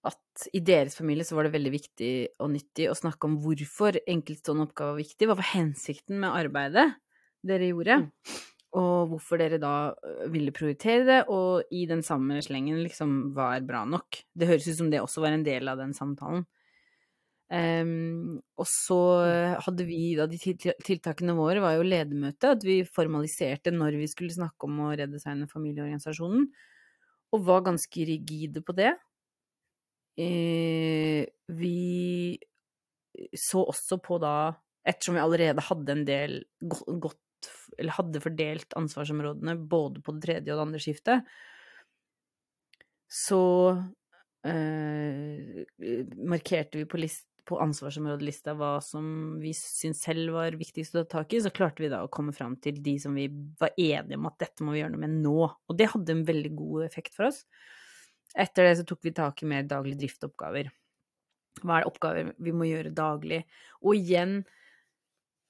at 0.05 0.47
i 0.53 0.61
deres 0.63 0.95
familie 0.95 1.25
så 1.25 1.35
var 1.35 1.43
det 1.47 1.55
veldig 1.57 1.73
viktig 1.73 2.11
og 2.39 2.51
nyttig 2.53 2.87
å 2.89 2.95
snakke 2.97 3.27
om 3.27 3.37
hvorfor 3.43 3.99
enkeltstående 4.07 4.67
oppgaver 4.69 4.95
var 4.95 5.03
viktig. 5.03 5.27
Hva 5.27 5.37
var 5.39 5.51
hensikten 5.51 6.19
med 6.23 6.31
arbeidet 6.31 6.87
dere 7.45 7.71
gjorde? 7.71 7.99
Mm. 8.05 8.11
Og 8.75 9.07
hvorfor 9.11 9.39
dere 9.39 9.59
da 9.61 9.93
øh, 9.93 10.25
ville 10.33 10.51
prioritere 10.55 11.05
det, 11.07 11.21
og 11.31 11.63
i 11.71 11.85
den 11.87 12.03
samme 12.03 12.41
slengen 12.43 12.81
liksom 12.83 13.33
var 13.35 13.63
bra 13.63 13.85
nok. 13.87 14.19
Det 14.35 14.49
høres 14.49 14.67
ut 14.67 14.79
som 14.81 14.91
det 14.91 14.99
også 15.03 15.23
var 15.23 15.35
en 15.35 15.45
del 15.47 15.71
av 15.71 15.79
den 15.79 15.95
samtalen. 15.95 16.43
Um, 17.45 18.39
og 18.57 18.65
så 18.65 18.95
hadde 19.61 19.85
vi 19.85 20.15
da 20.17 20.25
de 20.25 20.39
tiltakene 20.41 21.35
våre 21.37 21.61
var 21.61 21.75
jo 21.75 21.83
ledermøte, 21.85 22.55
at 22.55 22.63
vi 22.65 22.79
formaliserte 22.89 23.69
når 23.69 23.99
vi 24.01 24.07
skulle 24.09 24.33
snakke 24.33 24.65
om 24.65 24.79
å 24.87 24.95
redesigne 24.97 25.45
familieorganisasjonen, 25.51 26.47
og 27.35 27.45
var 27.45 27.67
ganske 27.67 28.07
rigide 28.09 28.65
på 28.65 28.73
det. 28.77 28.95
Uh, 30.17 31.21
vi 31.53 32.39
så 33.37 33.61
også 33.61 34.01
på 34.03 34.17
da, 34.23 34.55
ettersom 34.87 35.19
vi 35.19 35.23
allerede 35.23 35.69
hadde 35.69 35.95
en 35.95 36.05
del 36.07 36.39
go- 36.65 37.13
eller 37.77 37.95
hadde 37.97 38.23
fordelt 38.23 38.75
ansvarsområdene 38.79 39.57
både 39.69 40.01
på 40.03 40.15
det 40.15 40.25
tredje 40.25 40.53
og 40.53 40.59
det 40.59 40.65
andre 40.65 40.81
skiftet, 40.83 41.37
så 43.11 43.43
eh, 44.47 45.63
markerte 46.25 46.79
vi 46.81 46.85
på, 46.89 46.99
list, 46.99 47.27
på 47.45 47.59
ansvarsområdelista 47.61 48.55
hva 48.57 48.77
som 48.83 49.37
vi 49.41 49.53
syntes 49.57 50.03
selv 50.07 50.33
var 50.35 50.57
viktigst 50.59 50.95
å 50.95 51.03
ta 51.03 51.19
tak 51.19 51.35
i, 51.35 51.41
så 51.43 51.53
klarte 51.53 51.85
vi 51.85 51.91
da 51.93 52.01
å 52.03 52.11
komme 52.11 52.33
fram 52.35 52.57
til 52.61 52.81
de 52.83 52.97
som 53.01 53.15
vi 53.17 53.27
var 53.59 53.75
enige 53.77 54.17
om 54.19 54.29
at 54.29 54.39
dette 54.41 54.65
må 54.65 54.73
vi 54.73 54.81
gjøre 54.81 54.95
noe 54.95 55.05
med 55.05 55.19
nå. 55.21 55.37
Og 55.45 55.77
det 55.77 55.91
hadde 55.93 56.15
en 56.15 56.25
veldig 56.27 56.53
god 56.57 56.87
effekt 56.87 57.15
for 57.17 57.29
oss. 57.29 57.43
Etter 58.35 58.67
det 58.67 58.79
så 58.81 58.87
tok 58.87 59.05
vi 59.05 59.15
tak 59.15 59.43
i 59.43 59.49
mer 59.49 59.67
daglig 59.69 59.95
driftoppgaver. 60.01 60.73
Hva 61.61 61.77
er 61.77 61.85
det 61.85 61.91
oppgaver 61.93 62.33
vi 62.43 62.51
må 62.51 62.67
gjøre 62.67 62.91
daglig? 62.95 63.45
Og 63.85 63.95
igjen 63.95 64.41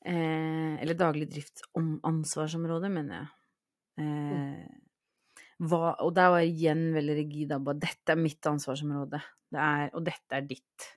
eh, 0.05 0.75
Eller 0.81 0.97
daglig 0.97 1.29
drift 1.31 1.65
om 1.77 1.95
ansvarsområdet, 2.05 2.91
mener 2.93 3.19
jeg. 3.19 3.31
Eh, 4.03 4.65
hva, 5.65 5.95
og 6.03 6.11
der 6.15 6.31
var 6.33 6.43
jeg 6.43 6.53
igjen 6.53 6.85
veldig 6.95 7.15
rigid. 7.21 7.49
da, 7.53 7.59
bare, 7.63 7.81
Dette 7.85 8.13
er 8.13 8.19
mitt 8.19 8.49
ansvarsområde, 8.49 9.21
det 9.55 9.65
er, 9.65 9.89
og 9.95 10.05
dette 10.07 10.37
er 10.37 10.47
ditt. 10.49 10.87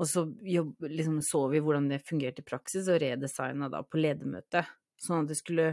Og 0.00 0.08
så 0.08 0.24
jobb, 0.46 0.86
liksom, 0.88 1.18
så 1.24 1.42
vi 1.52 1.60
hvordan 1.60 1.90
det 1.90 2.04
fungerte 2.06 2.44
i 2.44 2.46
praksis, 2.46 2.88
og 2.88 3.00
redesigna 3.02 3.68
da 3.72 3.82
på 3.84 4.00
ledermøtet, 4.00 4.68
sånn 5.00 5.24
at 5.24 5.32
det 5.32 5.38
skulle 5.40 5.68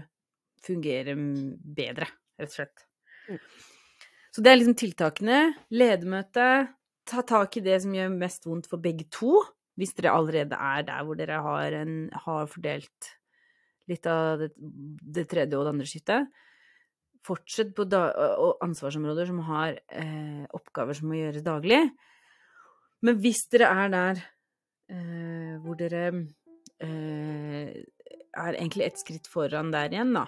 fungere 0.66 1.14
bedre, 1.16 2.10
rett 2.40 2.50
og 2.50 2.56
slett. 2.58 2.88
Mm. 3.30 3.40
Så 4.34 4.44
det 4.44 4.52
er 4.52 4.60
liksom 4.60 4.76
tiltakene. 4.78 5.38
Ledermøte, 5.74 6.48
ta 7.08 7.24
tak 7.26 7.56
i 7.58 7.64
det 7.64 7.80
som 7.86 7.96
gjør 7.96 8.18
mest 8.18 8.50
vondt 8.50 8.68
for 8.70 8.82
begge 8.84 9.08
to, 9.14 9.40
hvis 9.78 9.94
dere 9.98 10.16
allerede 10.18 10.58
er 10.58 10.86
der 10.88 11.06
hvor 11.06 11.18
dere 11.20 11.40
har, 11.46 11.76
en, 11.84 11.96
har 12.26 12.50
fordelt 12.50 13.12
litt 13.88 14.08
av 14.10 14.42
det, 14.42 14.52
det 14.58 15.28
tredje 15.30 15.58
og 15.58 15.68
det 15.68 15.74
andre 15.76 15.90
skiftet. 15.90 16.32
Fortsett 17.28 17.74
på 17.76 17.86
da, 17.90 18.08
og 18.42 18.64
ansvarsområder 18.64 19.30
som 19.30 19.44
har 19.48 19.78
eh, 19.92 20.46
oppgaver 20.56 20.98
som 20.98 21.12
må 21.12 21.20
gjøres 21.20 21.46
daglig. 21.46 21.82
Men 23.06 23.22
hvis 23.22 23.44
dere 23.54 23.70
er 23.84 23.94
der 23.94 24.24
eh, 24.92 25.54
hvor 25.62 25.78
dere 25.80 26.08
eh, 26.82 27.78
er 28.38 28.58
egentlig 28.58 28.88
ett 28.88 29.02
skritt 29.02 29.30
foran 29.30 29.72
der 29.76 29.94
igjen, 29.94 30.16
da. 30.18 30.26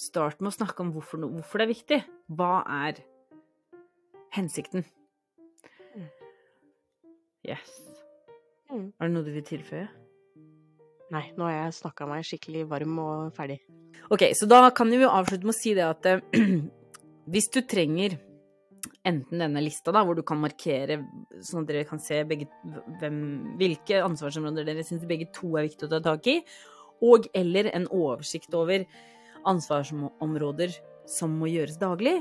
Start 0.00 0.40
med 0.40 0.52
å 0.52 0.56
snakke 0.56 0.84
om 0.84 0.94
hvorfor, 0.94 1.20
hvorfor 1.28 1.60
det 1.60 1.66
er 1.66 1.74
viktig. 1.74 2.00
Hva 2.32 2.52
er 2.86 3.02
hensikten? 4.36 4.86
Mm. 5.92 6.10
Yes. 7.50 7.89
Mm. 8.70 8.86
Er 8.96 9.08
det 9.08 9.14
noe 9.14 9.26
du 9.26 9.32
vil 9.34 9.46
tilføye? 9.46 9.86
Nei, 11.10 11.24
nå 11.34 11.46
har 11.48 11.56
jeg 11.56 11.78
snakka 11.80 12.06
meg 12.06 12.26
skikkelig 12.26 12.66
varm 12.70 12.98
og 13.02 13.30
ferdig. 13.34 13.58
Ok, 14.14 14.28
så 14.38 14.46
da 14.50 14.62
kan 14.74 14.90
vi 14.90 15.00
jo 15.02 15.10
avslutte 15.10 15.46
med 15.46 15.56
å 15.56 15.58
si 15.58 15.74
det 15.74 15.86
at 15.86 16.06
eh, 16.06 16.22
hvis 17.32 17.50
du 17.50 17.60
trenger 17.66 18.18
enten 19.06 19.40
denne 19.42 19.62
lista, 19.64 19.92
da, 19.94 20.04
hvor 20.04 20.18
du 20.18 20.22
kan 20.26 20.40
markere 20.40 21.00
sånn 21.44 21.64
at 21.64 21.70
dere 21.70 21.86
kan 21.88 22.02
se 22.02 22.20
begge, 22.28 22.46
hvem, 23.00 23.20
hvilke 23.60 24.02
ansvarsområder 24.04 24.68
dere 24.68 24.84
syns 24.86 25.06
begge 25.08 25.30
to 25.34 25.54
er 25.56 25.66
viktig 25.68 25.88
å 25.88 25.92
ta 25.94 26.02
tak 26.04 26.28
i, 26.30 26.36
og 27.00 27.30
eller 27.36 27.70
en 27.72 27.88
oversikt 27.96 28.54
over 28.56 28.84
ansvarsområder 29.48 30.76
som 31.08 31.32
må 31.40 31.48
gjøres 31.50 31.80
daglig, 31.80 32.20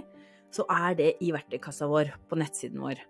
så 0.55 0.65
er 0.71 0.95
det 0.97 1.09
i 1.21 1.33
verktøykassa 1.35 1.89
vår 1.91 2.15
på 2.29 2.39
nettsiden 2.39 2.81
vår. 2.81 3.03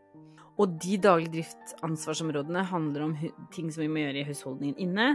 Og 0.60 0.80
de 0.84 0.98
daglig 1.00 1.32
driftsansvarsområdene 1.38 2.66
handler 2.68 3.06
om 3.06 3.14
ting 3.54 3.70
som 3.72 3.86
vi 3.86 3.92
må 3.92 4.02
gjøre 4.04 4.22
i 4.22 4.28
husholdningen 4.28 4.82
inne. 4.84 5.12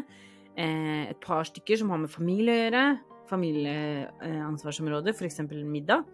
Eh, 0.57 1.11
et 1.11 1.20
par 1.20 1.44
stykker 1.44 1.80
som 1.80 1.90
har 1.92 2.00
med 2.00 2.12
familie 2.12 2.54
å 2.54 2.62
gjøre. 2.62 2.85
Familieansvarsområdet, 3.28 5.12
f.eks. 5.12 5.42
middag. 5.68 6.07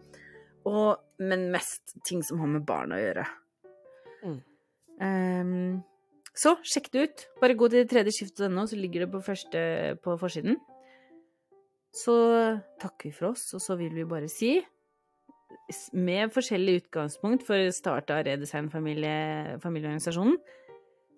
Og, 0.68 0.98
men 1.22 1.48
mest 1.54 1.94
ting 2.06 2.24
som 2.26 2.42
har 2.42 2.50
med 2.50 2.66
barn 2.66 2.94
å 2.94 2.98
gjøre. 3.00 3.26
Mm. 4.26 4.40
Um, 5.00 5.78
så 6.36 6.56
sjekk 6.66 6.90
det 6.92 7.04
ut. 7.04 7.24
Bare 7.40 7.56
gå 7.58 7.70
til 7.72 7.88
tredje 7.90 8.14
skift.no, 8.16 8.66
så 8.68 8.78
ligger 8.78 9.06
det 9.06 9.12
på, 9.12 9.22
første, 9.24 9.62
på 10.04 10.16
forsiden. 10.20 10.58
så 11.90 12.14
takker 12.78 13.08
vi 13.08 13.14
for 13.14 13.32
oss, 13.32 13.48
og 13.56 13.62
så 13.62 13.74
vil 13.78 13.90
vi 13.96 14.06
bare 14.06 14.28
si, 14.30 14.60
med 15.92 16.32
forskjellig 16.34 16.80
utgangspunkt 16.84 17.44
for 17.46 17.70
start 17.74 18.10
av 18.14 18.24
Redesign 18.26 18.70
familie, 18.72 19.58
familieorganisasjonen, 19.62 20.38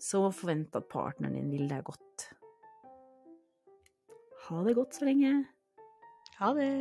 så 0.02 0.26
forvent 0.34 0.76
at 0.76 0.88
partneren 0.90 1.38
din 1.38 1.52
vil 1.52 1.68
deg 1.70 1.84
godt. 1.86 2.28
Ha 4.48 4.64
det 4.66 4.76
godt 4.76 4.98
så 4.98 5.06
lenge. 5.06 5.36
Ha 6.40 6.52
det! 6.58 6.72